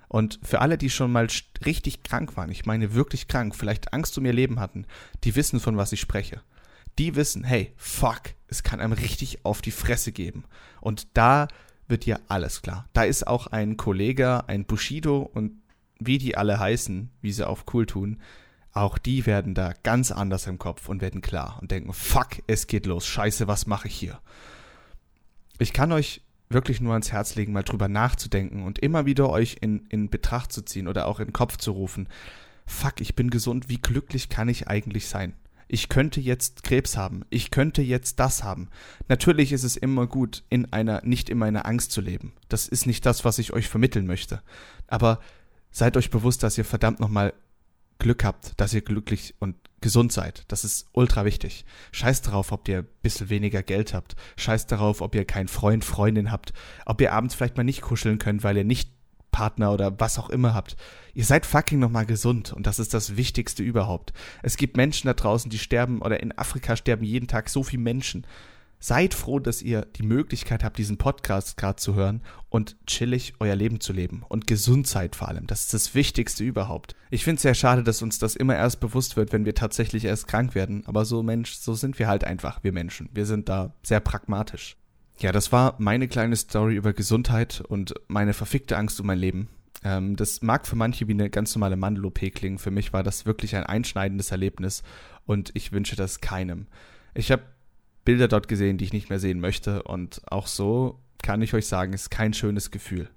Und 0.08 0.40
für 0.44 0.62
alle, 0.62 0.78
die 0.78 0.90
schon 0.90 1.12
mal 1.12 1.28
richtig 1.66 2.04
krank 2.04 2.38
waren, 2.38 2.52
ich 2.52 2.66
meine 2.66 2.94
wirklich 2.94 3.28
krank, 3.28 3.56
vielleicht 3.56 3.94
Angst 3.94 4.18
um 4.18 4.26
ihr 4.26 4.34
Leben 4.34 4.60
hatten, 4.60 4.86
die 5.24 5.36
wissen, 5.36 5.60
von 5.60 5.78
was 5.78 5.92
ich 5.92 6.00
spreche. 6.00 6.42
Die 6.98 7.16
wissen, 7.16 7.44
hey, 7.44 7.74
fuck, 7.76 8.22
es 8.48 8.64
kann 8.64 8.80
einem 8.80 8.94
richtig 8.94 9.44
auf 9.44 9.62
die 9.62 9.72
Fresse 9.72 10.12
geben. 10.12 10.46
Und 10.80 11.08
da 11.14 11.48
wird 11.88 12.06
dir 12.06 12.20
alles 12.28 12.62
klar. 12.62 12.88
Da 12.94 13.04
ist 13.04 13.28
auch 13.28 13.48
ein 13.48 13.78
Kollege, 13.78 14.48
ein 14.48 14.66
Bushido 14.66 15.22
und 15.22 15.62
wie 16.00 16.18
die 16.18 16.38
alle 16.38 16.60
heißen, 16.60 17.10
wie 17.22 17.32
sie 17.32 17.48
auf 17.48 17.66
cool 17.74 17.86
tun, 17.86 18.22
auch 18.74 18.98
die 18.98 19.26
werden 19.26 19.54
da 19.54 19.74
ganz 19.84 20.12
anders 20.12 20.48
im 20.48 20.60
Kopf 20.60 20.90
und 20.90 21.02
werden 21.02 21.22
klar 21.22 21.60
und 21.62 21.72
denken, 21.72 21.94
fuck, 21.94 22.42
es 22.48 22.68
geht 22.68 22.86
los, 22.86 23.08
scheiße, 23.08 23.48
was 23.48 23.68
mache 23.68 23.88
ich 23.88 23.96
hier? 23.96 24.20
Ich 25.60 25.72
kann 25.72 25.94
euch 25.94 26.22
wirklich 26.56 26.82
nur 26.82 26.94
ans 26.94 27.12
Herz 27.12 27.36
legen, 27.36 27.54
mal 27.54 27.62
drüber 27.62 27.88
nachzudenken 27.88 28.64
und 28.64 28.80
immer 28.80 29.06
wieder 29.06 29.30
euch 29.30 29.58
in, 29.62 29.86
in 29.90 30.10
Betracht 30.10 30.52
zu 30.52 30.64
ziehen 30.64 30.88
oder 30.88 31.06
auch 31.06 31.20
in 31.20 31.28
den 31.28 31.34
Kopf 31.34 31.58
zu 31.58 31.72
rufen. 31.72 32.08
Fuck, 32.66 33.02
ich 33.02 33.14
bin 33.14 33.30
gesund, 33.30 33.70
wie 33.70 33.78
glücklich 33.78 34.30
kann 34.30 34.50
ich 34.50 34.68
eigentlich 34.68 35.08
sein? 35.08 35.34
Ich 35.68 35.90
könnte 35.90 36.22
jetzt 36.22 36.64
Krebs 36.64 36.96
haben, 36.96 37.26
ich 37.30 37.52
könnte 37.52 37.82
jetzt 37.82 38.20
das 38.20 38.44
haben. 38.44 38.70
Natürlich 39.08 39.52
ist 39.52 39.64
es 39.64 39.78
immer 39.78 40.08
gut, 40.08 40.44
in 40.50 40.72
einer, 40.74 41.02
nicht 41.04 41.30
in 41.30 41.38
meiner 41.38 41.66
Angst 41.66 41.92
zu 41.92 42.02
leben. 42.02 42.34
Das 42.50 42.68
ist 42.68 42.86
nicht 42.88 43.06
das, 43.06 43.26
was 43.26 43.38
ich 43.38 43.54
euch 43.54 43.68
vermitteln 43.68 44.08
möchte. 44.08 44.42
Aber 44.88 45.20
seid 45.72 45.98
euch 45.98 46.10
bewusst, 46.10 46.44
dass 46.44 46.58
ihr 46.58 46.66
verdammt 46.66 47.00
nochmal 47.00 47.34
Glück 48.00 48.24
habt, 48.24 48.60
dass 48.60 48.74
ihr 48.74 48.82
glücklich 48.82 49.36
und 49.40 49.56
gesund 49.82 50.12
seid. 50.12 50.44
Das 50.48 50.64
ist 50.64 50.88
ultra 50.94 51.26
wichtig. 51.26 51.66
Scheißt 51.92 52.28
darauf, 52.28 52.52
ob 52.52 52.68
ihr 52.68 52.80
ein 52.80 52.88
bisschen 53.04 53.30
weniger 53.30 53.62
Geld 53.62 53.94
habt. 53.94 54.16
Scheißt 54.38 54.72
darauf, 54.72 55.02
ob 55.02 55.14
ihr 55.16 55.26
keinen 55.26 55.48
Freund, 55.48 55.86
Freundin 55.86 56.32
habt. 56.32 56.54
Ob 56.86 57.02
ihr 57.02 57.14
abends 57.14 57.36
vielleicht 57.36 57.58
mal 57.58 57.64
nicht 57.64 57.82
kuscheln 57.82 58.18
könnt, 58.18 58.44
weil 58.44 58.58
ihr 58.58 58.64
nicht 58.64 58.90
Partner 59.36 59.74
oder 59.74 60.00
was 60.00 60.18
auch 60.18 60.30
immer 60.30 60.54
habt. 60.54 60.78
Ihr 61.14 61.26
seid 61.26 61.46
fucking 61.46 61.78
nochmal 61.78 62.06
gesund 62.06 62.54
und 62.54 62.66
das 62.66 62.80
ist 62.80 62.94
das 62.94 63.18
Wichtigste 63.18 63.64
überhaupt. 63.64 64.14
Es 64.44 64.56
gibt 64.56 64.78
Menschen 64.78 65.08
da 65.08 65.14
draußen, 65.14 65.52
die 65.52 65.60
sterben 65.60 66.02
oder 66.02 66.22
in 66.22 66.38
Afrika 66.38 66.78
sterben 66.78 67.04
jeden 67.04 67.28
Tag 67.28 67.50
so 67.50 67.62
viele 67.62 67.84
Menschen. 67.84 68.26
Seid 68.86 69.16
froh, 69.16 69.40
dass 69.40 69.64
ihr 69.64 69.82
die 69.96 70.04
Möglichkeit 70.04 70.64
habt, 70.64 70.78
diesen 70.78 71.00
Podcast 71.00 71.58
gerade 71.58 71.78
zu 71.78 71.96
hören 71.96 72.22
und 72.50 72.76
chillig 72.86 73.34
euer 73.40 73.56
Leben 73.56 73.80
zu 73.80 73.94
leben. 73.94 74.22
Und 74.30 74.46
gesund 74.46 74.86
seid 74.86 75.16
vor 75.16 75.28
allem. 75.28 75.48
Das 75.48 75.62
ist 75.62 75.74
das 75.74 75.96
Wichtigste 75.96 76.44
überhaupt. 76.44 76.96
Ich 77.10 77.24
finde 77.24 77.38
es 77.38 77.42
sehr 77.42 77.56
schade, 77.56 77.82
dass 77.82 78.04
uns 78.04 78.20
das 78.20 78.36
immer 78.36 78.56
erst 78.56 78.82
bewusst 78.82 79.18
wird, 79.18 79.34
wenn 79.34 79.44
wir 79.44 79.56
tatsächlich 79.56 80.06
erst 80.06 80.28
krank 80.28 80.54
werden. 80.54 80.84
Aber 80.86 81.04
so 81.04 81.24
Mensch, 81.24 81.56
so 81.56 81.74
sind 81.74 81.98
wir 81.98 82.08
halt 82.08 82.26
einfach, 82.26 82.64
wir 82.64 82.74
Menschen. 82.74 83.10
Wir 83.12 83.26
sind 83.26 83.50
da 83.50 83.74
sehr 83.82 84.02
pragmatisch. 84.02 84.78
Ja, 85.18 85.32
das 85.32 85.52
war 85.52 85.74
meine 85.80 86.08
kleine 86.08 86.36
Story 86.36 86.76
über 86.76 86.94
Gesundheit 86.94 87.64
und 87.68 87.96
meine 88.08 88.34
verfickte 88.34 88.78
Angst 88.78 89.00
um 89.00 89.08
mein 89.08 89.18
Leben. 89.18 89.50
Ähm, 89.84 90.16
das 90.16 90.44
mag 90.44 90.68
für 90.68 90.76
manche 90.76 91.08
wie 91.08 91.14
eine 91.14 91.32
ganz 91.32 91.56
normale 91.56 91.76
Mandel-OP 91.76 92.20
klingen. 92.36 92.60
Für 92.60 92.70
mich 92.70 92.94
war 92.94 93.02
das 93.02 93.26
wirklich 93.26 93.56
ein 93.56 93.64
einschneidendes 93.64 94.30
Erlebnis 94.30 94.84
und 95.26 95.50
ich 95.56 95.72
wünsche 95.72 95.96
das 95.96 96.22
keinem. 96.22 96.68
Ich 97.16 97.32
habe 97.32 97.42
Bilder 98.06 98.28
dort 98.28 98.48
gesehen, 98.48 98.78
die 98.78 98.86
ich 98.86 98.94
nicht 98.94 99.10
mehr 99.10 99.20
sehen 99.20 99.40
möchte. 99.40 99.84
Und 99.84 100.22
auch 100.32 100.48
so 100.48 101.00
kann 101.22 101.42
ich 101.42 101.54
euch 101.54 101.68
sagen, 101.68 101.94
ist 101.94 102.12
kein 102.12 102.34
schönes 102.34 102.72
Gefühl. 102.72 103.10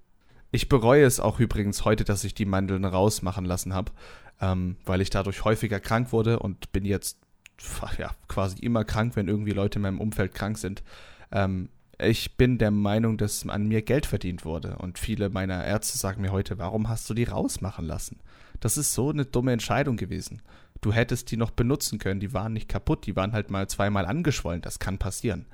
Ich 0.50 0.68
bereue 0.68 1.04
es 1.04 1.20
auch 1.20 1.38
übrigens 1.40 1.84
heute, 1.84 2.04
dass 2.04 2.24
ich 2.24 2.34
die 2.34 2.46
Mandeln 2.46 2.84
rausmachen 2.84 3.44
lassen 3.44 3.74
habe, 3.74 3.92
ähm, 4.40 4.76
weil 4.86 5.02
ich 5.02 5.10
dadurch 5.10 5.44
häufiger 5.44 5.78
krank 5.78 6.10
wurde 6.10 6.38
und 6.38 6.72
bin 6.72 6.86
jetzt 6.86 7.18
ja, 7.98 8.10
quasi 8.28 8.58
immer 8.60 8.84
krank, 8.84 9.14
wenn 9.16 9.28
irgendwie 9.28 9.50
Leute 9.52 9.78
in 9.78 9.82
meinem 9.82 10.00
Umfeld 10.00 10.34
krank 10.34 10.58
sind. 10.58 10.82
Ähm, 11.30 11.68
ich 12.00 12.36
bin 12.36 12.58
der 12.58 12.70
Meinung, 12.70 13.18
dass 13.18 13.46
an 13.46 13.66
mir 13.66 13.82
Geld 13.82 14.06
verdient 14.06 14.44
wurde. 14.44 14.76
Und 14.76 14.98
viele 14.98 15.30
meiner 15.30 15.64
Ärzte 15.64 15.98
sagen 15.98 16.22
mir 16.22 16.32
heute, 16.32 16.56
warum 16.58 16.88
hast 16.88 17.10
du 17.10 17.14
die 17.14 17.24
rausmachen 17.24 17.84
lassen? 17.84 18.20
Das 18.60 18.78
ist 18.78 18.94
so 18.94 19.10
eine 19.10 19.24
dumme 19.24 19.52
Entscheidung 19.52 19.96
gewesen. 19.96 20.40
Du 20.80 20.92
hättest 20.92 21.30
die 21.30 21.36
noch 21.36 21.50
benutzen 21.50 21.98
können. 21.98 22.20
Die 22.20 22.32
waren 22.32 22.52
nicht 22.52 22.68
kaputt. 22.68 23.06
Die 23.06 23.16
waren 23.16 23.32
halt 23.32 23.50
mal 23.50 23.68
zweimal 23.68 24.06
angeschwollen. 24.06 24.62
Das 24.62 24.78
kann 24.78 24.98
passieren. 24.98 25.46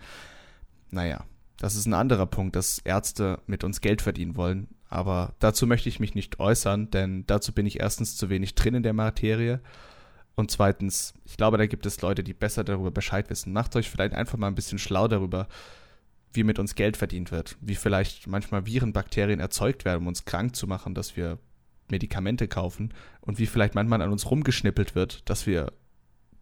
Naja, 0.90 1.24
das 1.58 1.76
ist 1.76 1.86
ein 1.86 1.94
anderer 1.94 2.26
Punkt, 2.26 2.56
dass 2.56 2.78
Ärzte 2.78 3.40
mit 3.46 3.64
uns 3.64 3.80
Geld 3.80 4.02
verdienen 4.02 4.36
wollen. 4.36 4.68
Aber 4.88 5.34
dazu 5.38 5.66
möchte 5.66 5.88
ich 5.88 5.98
mich 5.98 6.14
nicht 6.14 6.38
äußern, 6.38 6.90
denn 6.90 7.26
dazu 7.26 7.52
bin 7.52 7.66
ich 7.66 7.80
erstens 7.80 8.16
zu 8.16 8.28
wenig 8.30 8.54
drin 8.54 8.74
in 8.74 8.82
der 8.82 8.92
Materie. 8.92 9.60
Und 10.36 10.50
zweitens, 10.50 11.14
ich 11.24 11.36
glaube, 11.36 11.58
da 11.58 11.66
gibt 11.66 11.86
es 11.86 12.00
Leute, 12.02 12.24
die 12.24 12.34
besser 12.34 12.64
darüber 12.64 12.90
Bescheid 12.90 13.30
wissen. 13.30 13.52
Macht 13.52 13.76
euch 13.76 13.88
vielleicht 13.88 14.14
einfach 14.14 14.38
mal 14.38 14.48
ein 14.48 14.54
bisschen 14.54 14.78
schlau 14.78 15.08
darüber, 15.08 15.48
wie 16.32 16.44
mit 16.44 16.58
uns 16.58 16.74
Geld 16.74 16.96
verdient 16.96 17.30
wird, 17.30 17.56
wie 17.60 17.76
vielleicht 17.76 18.26
manchmal 18.26 18.66
Viren, 18.66 18.92
Bakterien 18.92 19.40
erzeugt 19.40 19.84
werden, 19.84 20.02
um 20.02 20.08
uns 20.08 20.24
krank 20.24 20.56
zu 20.56 20.66
machen, 20.66 20.94
dass 20.94 21.16
wir 21.16 21.38
Medikamente 21.90 22.48
kaufen 22.48 22.92
und 23.20 23.38
wie 23.38 23.46
vielleicht 23.46 23.74
manchmal 23.74 24.02
an 24.02 24.10
uns 24.10 24.30
rumgeschnippelt 24.30 24.94
wird, 24.94 25.28
dass 25.28 25.46
wir 25.46 25.72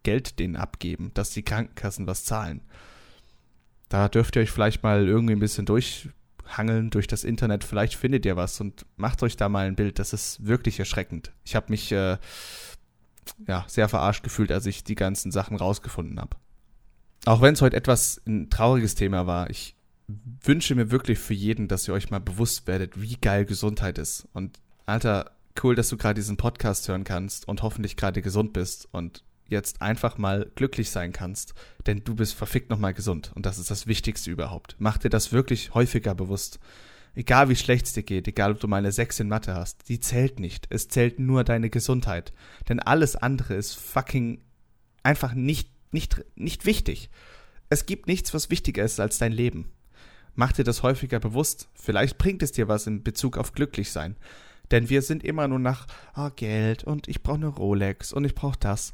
Geld 0.03 0.39
denen 0.39 0.55
abgeben, 0.55 1.11
dass 1.13 1.31
die 1.31 1.43
Krankenkassen 1.43 2.07
was 2.07 2.25
zahlen. 2.25 2.61
Da 3.89 4.09
dürft 4.09 4.35
ihr 4.35 4.41
euch 4.41 4.51
vielleicht 4.51 4.83
mal 4.83 5.07
irgendwie 5.07 5.33
ein 5.33 5.39
bisschen 5.39 5.65
durchhangeln 5.65 6.89
durch 6.89 7.07
das 7.07 7.23
Internet. 7.23 7.63
Vielleicht 7.63 7.95
findet 7.95 8.25
ihr 8.25 8.35
was 8.35 8.59
und 8.59 8.85
macht 8.95 9.23
euch 9.23 9.37
da 9.37 9.49
mal 9.49 9.67
ein 9.67 9.75
Bild. 9.75 9.99
Das 9.99 10.13
ist 10.13 10.45
wirklich 10.45 10.79
erschreckend. 10.79 11.31
Ich 11.43 11.55
habe 11.55 11.67
mich 11.69 11.91
äh, 11.91 12.17
ja, 13.47 13.65
sehr 13.67 13.89
verarscht 13.89 14.23
gefühlt, 14.23 14.51
als 14.51 14.65
ich 14.65 14.83
die 14.83 14.95
ganzen 14.95 15.31
Sachen 15.31 15.57
rausgefunden 15.57 16.19
habe. 16.19 16.37
Auch 17.25 17.41
wenn 17.41 17.53
es 17.53 17.61
heute 17.61 17.77
etwas 17.77 18.21
ein 18.25 18.49
trauriges 18.49 18.95
Thema 18.95 19.27
war, 19.27 19.49
ich 19.49 19.75
wünsche 20.07 20.75
mir 20.75 20.91
wirklich 20.91 21.19
für 21.19 21.33
jeden, 21.33 21.67
dass 21.67 21.87
ihr 21.87 21.93
euch 21.93 22.09
mal 22.09 22.19
bewusst 22.19 22.67
werdet, 22.67 22.99
wie 23.01 23.15
geil 23.15 23.45
Gesundheit 23.45 23.97
ist. 23.97 24.27
Und 24.33 24.59
Alter, 24.85 25.31
cool, 25.63 25.75
dass 25.75 25.89
du 25.89 25.97
gerade 25.97 26.15
diesen 26.15 26.37
Podcast 26.37 26.87
hören 26.87 27.03
kannst 27.03 27.47
und 27.47 27.61
hoffentlich 27.61 27.95
gerade 27.95 28.21
gesund 28.21 28.53
bist 28.53 28.87
und 28.91 29.23
jetzt 29.47 29.81
einfach 29.81 30.17
mal 30.17 30.51
glücklich 30.55 30.89
sein 30.89 31.13
kannst, 31.13 31.53
denn 31.85 32.03
du 32.03 32.15
bist 32.15 32.33
verfickt 32.33 32.69
nochmal 32.69 32.93
gesund 32.93 33.31
und 33.35 33.45
das 33.45 33.59
ist 33.59 33.71
das 33.71 33.87
Wichtigste 33.87 34.31
überhaupt. 34.31 34.75
Mach 34.79 34.97
dir 34.97 35.09
das 35.09 35.31
wirklich 35.31 35.73
häufiger 35.73 36.15
bewusst. 36.15 36.59
Egal 37.15 37.47
wie 37.49 37.55
schlecht 37.55 37.85
es 37.85 37.93
dir 37.93 38.03
geht, 38.03 38.27
egal 38.27 38.53
ob 38.53 38.59
du 38.59 38.67
mal 38.67 38.77
eine 38.77 38.91
6 38.91 39.19
in 39.19 39.29
Mathe 39.29 39.53
hast, 39.53 39.87
die 39.87 39.99
zählt 39.99 40.39
nicht. 40.39 40.65
Es 40.71 40.87
zählt 40.87 41.19
nur 41.19 41.43
deine 41.43 41.69
Gesundheit. 41.69 42.33
Denn 42.67 42.79
alles 42.79 43.15
andere 43.15 43.53
ist 43.53 43.75
fucking 43.75 44.41
einfach 45.03 45.35
nicht, 45.35 45.69
nicht, 45.91 46.25
nicht 46.35 46.65
wichtig. 46.65 47.11
Es 47.69 47.85
gibt 47.85 48.07
nichts, 48.07 48.33
was 48.33 48.49
wichtiger 48.49 48.83
ist 48.83 48.99
als 48.99 49.19
dein 49.19 49.31
Leben. 49.31 49.71
Mach 50.33 50.53
dir 50.53 50.63
das 50.63 50.81
häufiger 50.81 51.19
bewusst. 51.19 51.69
Vielleicht 51.75 52.17
bringt 52.17 52.41
es 52.41 52.51
dir 52.51 52.67
was 52.67 52.87
in 52.87 53.03
Bezug 53.03 53.37
auf 53.37 53.53
glücklich 53.53 53.91
sein. 53.91 54.15
Denn 54.71 54.89
wir 54.89 55.01
sind 55.01 55.23
immer 55.23 55.47
nur 55.47 55.59
nach 55.59 55.87
oh, 56.15 56.29
Geld 56.35 56.83
und 56.83 57.07
ich 57.07 57.23
brauche 57.23 57.37
eine 57.37 57.47
Rolex 57.47 58.13
und 58.13 58.25
ich 58.25 58.35
brauche 58.35 58.57
das 58.59 58.93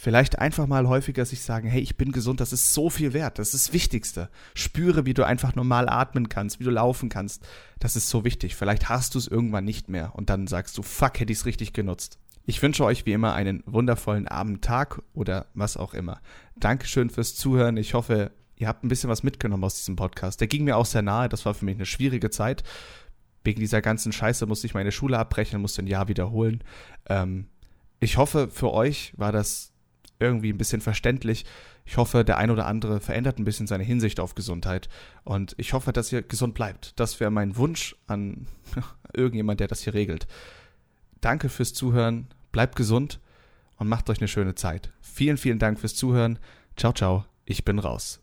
vielleicht 0.00 0.38
einfach 0.38 0.66
mal 0.66 0.88
häufiger 0.88 1.26
sich 1.26 1.42
sagen, 1.42 1.68
hey, 1.68 1.82
ich 1.82 1.98
bin 1.98 2.10
gesund, 2.10 2.40
das 2.40 2.54
ist 2.54 2.72
so 2.72 2.88
viel 2.88 3.12
wert, 3.12 3.38
das 3.38 3.52
ist 3.52 3.66
das 3.66 3.72
Wichtigste. 3.74 4.30
Spüre, 4.54 5.04
wie 5.04 5.12
du 5.12 5.26
einfach 5.26 5.54
normal 5.54 5.90
atmen 5.90 6.30
kannst, 6.30 6.58
wie 6.58 6.64
du 6.64 6.70
laufen 6.70 7.10
kannst. 7.10 7.46
Das 7.78 7.96
ist 7.96 8.08
so 8.08 8.24
wichtig. 8.24 8.56
Vielleicht 8.56 8.88
hast 8.88 9.14
du 9.14 9.18
es 9.18 9.28
irgendwann 9.28 9.66
nicht 9.66 9.90
mehr 9.90 10.14
und 10.14 10.30
dann 10.30 10.46
sagst 10.46 10.78
du, 10.78 10.82
fuck, 10.82 11.20
hätte 11.20 11.32
ich 11.32 11.40
es 11.40 11.46
richtig 11.46 11.74
genutzt. 11.74 12.18
Ich 12.46 12.62
wünsche 12.62 12.84
euch 12.84 13.04
wie 13.04 13.12
immer 13.12 13.34
einen 13.34 13.62
wundervollen 13.66 14.26
Abend, 14.26 14.64
Tag 14.64 15.02
oder 15.12 15.46
was 15.52 15.76
auch 15.76 15.92
immer. 15.92 16.22
Dankeschön 16.56 17.10
fürs 17.10 17.34
Zuhören. 17.34 17.76
Ich 17.76 17.92
hoffe, 17.92 18.32
ihr 18.56 18.68
habt 18.68 18.82
ein 18.82 18.88
bisschen 18.88 19.10
was 19.10 19.22
mitgenommen 19.22 19.64
aus 19.64 19.76
diesem 19.76 19.96
Podcast. 19.96 20.40
Der 20.40 20.48
ging 20.48 20.64
mir 20.64 20.78
auch 20.78 20.86
sehr 20.86 21.02
nahe. 21.02 21.28
Das 21.28 21.44
war 21.44 21.52
für 21.52 21.66
mich 21.66 21.76
eine 21.76 21.86
schwierige 21.86 22.30
Zeit. 22.30 22.64
Wegen 23.44 23.60
dieser 23.60 23.80
ganzen 23.80 24.12
Scheiße 24.12 24.46
musste 24.46 24.66
ich 24.66 24.74
meine 24.74 24.92
Schule 24.92 25.18
abbrechen, 25.18 25.60
musste 25.60 25.82
ein 25.82 25.86
Jahr 25.86 26.08
wiederholen. 26.08 26.62
Ähm, 27.08 27.46
ich 27.98 28.16
hoffe, 28.16 28.48
für 28.50 28.72
euch 28.72 29.12
war 29.16 29.32
das 29.32 29.72
irgendwie 30.18 30.52
ein 30.52 30.58
bisschen 30.58 30.80
verständlich. 30.80 31.44
Ich 31.84 31.96
hoffe, 31.96 32.24
der 32.24 32.36
ein 32.36 32.50
oder 32.50 32.66
andere 32.66 33.00
verändert 33.00 33.38
ein 33.38 33.44
bisschen 33.44 33.66
seine 33.66 33.84
Hinsicht 33.84 34.20
auf 34.20 34.34
Gesundheit. 34.34 34.88
Und 35.24 35.54
ich 35.56 35.72
hoffe, 35.72 35.92
dass 35.92 36.12
ihr 36.12 36.22
gesund 36.22 36.54
bleibt. 36.54 36.98
Das 37.00 37.18
wäre 37.18 37.30
mein 37.30 37.56
Wunsch 37.56 37.96
an 38.06 38.46
irgendjemand, 39.12 39.60
der 39.60 39.68
das 39.68 39.82
hier 39.82 39.94
regelt. 39.94 40.26
Danke 41.20 41.48
fürs 41.48 41.72
Zuhören. 41.72 42.28
Bleibt 42.52 42.76
gesund 42.76 43.20
und 43.76 43.88
macht 43.88 44.10
euch 44.10 44.20
eine 44.20 44.28
schöne 44.28 44.54
Zeit. 44.54 44.92
Vielen, 45.00 45.36
vielen 45.36 45.58
Dank 45.58 45.80
fürs 45.80 45.94
Zuhören. 45.94 46.38
Ciao, 46.76 46.92
ciao. 46.92 47.24
Ich 47.44 47.64
bin 47.64 47.78
raus. 47.78 48.20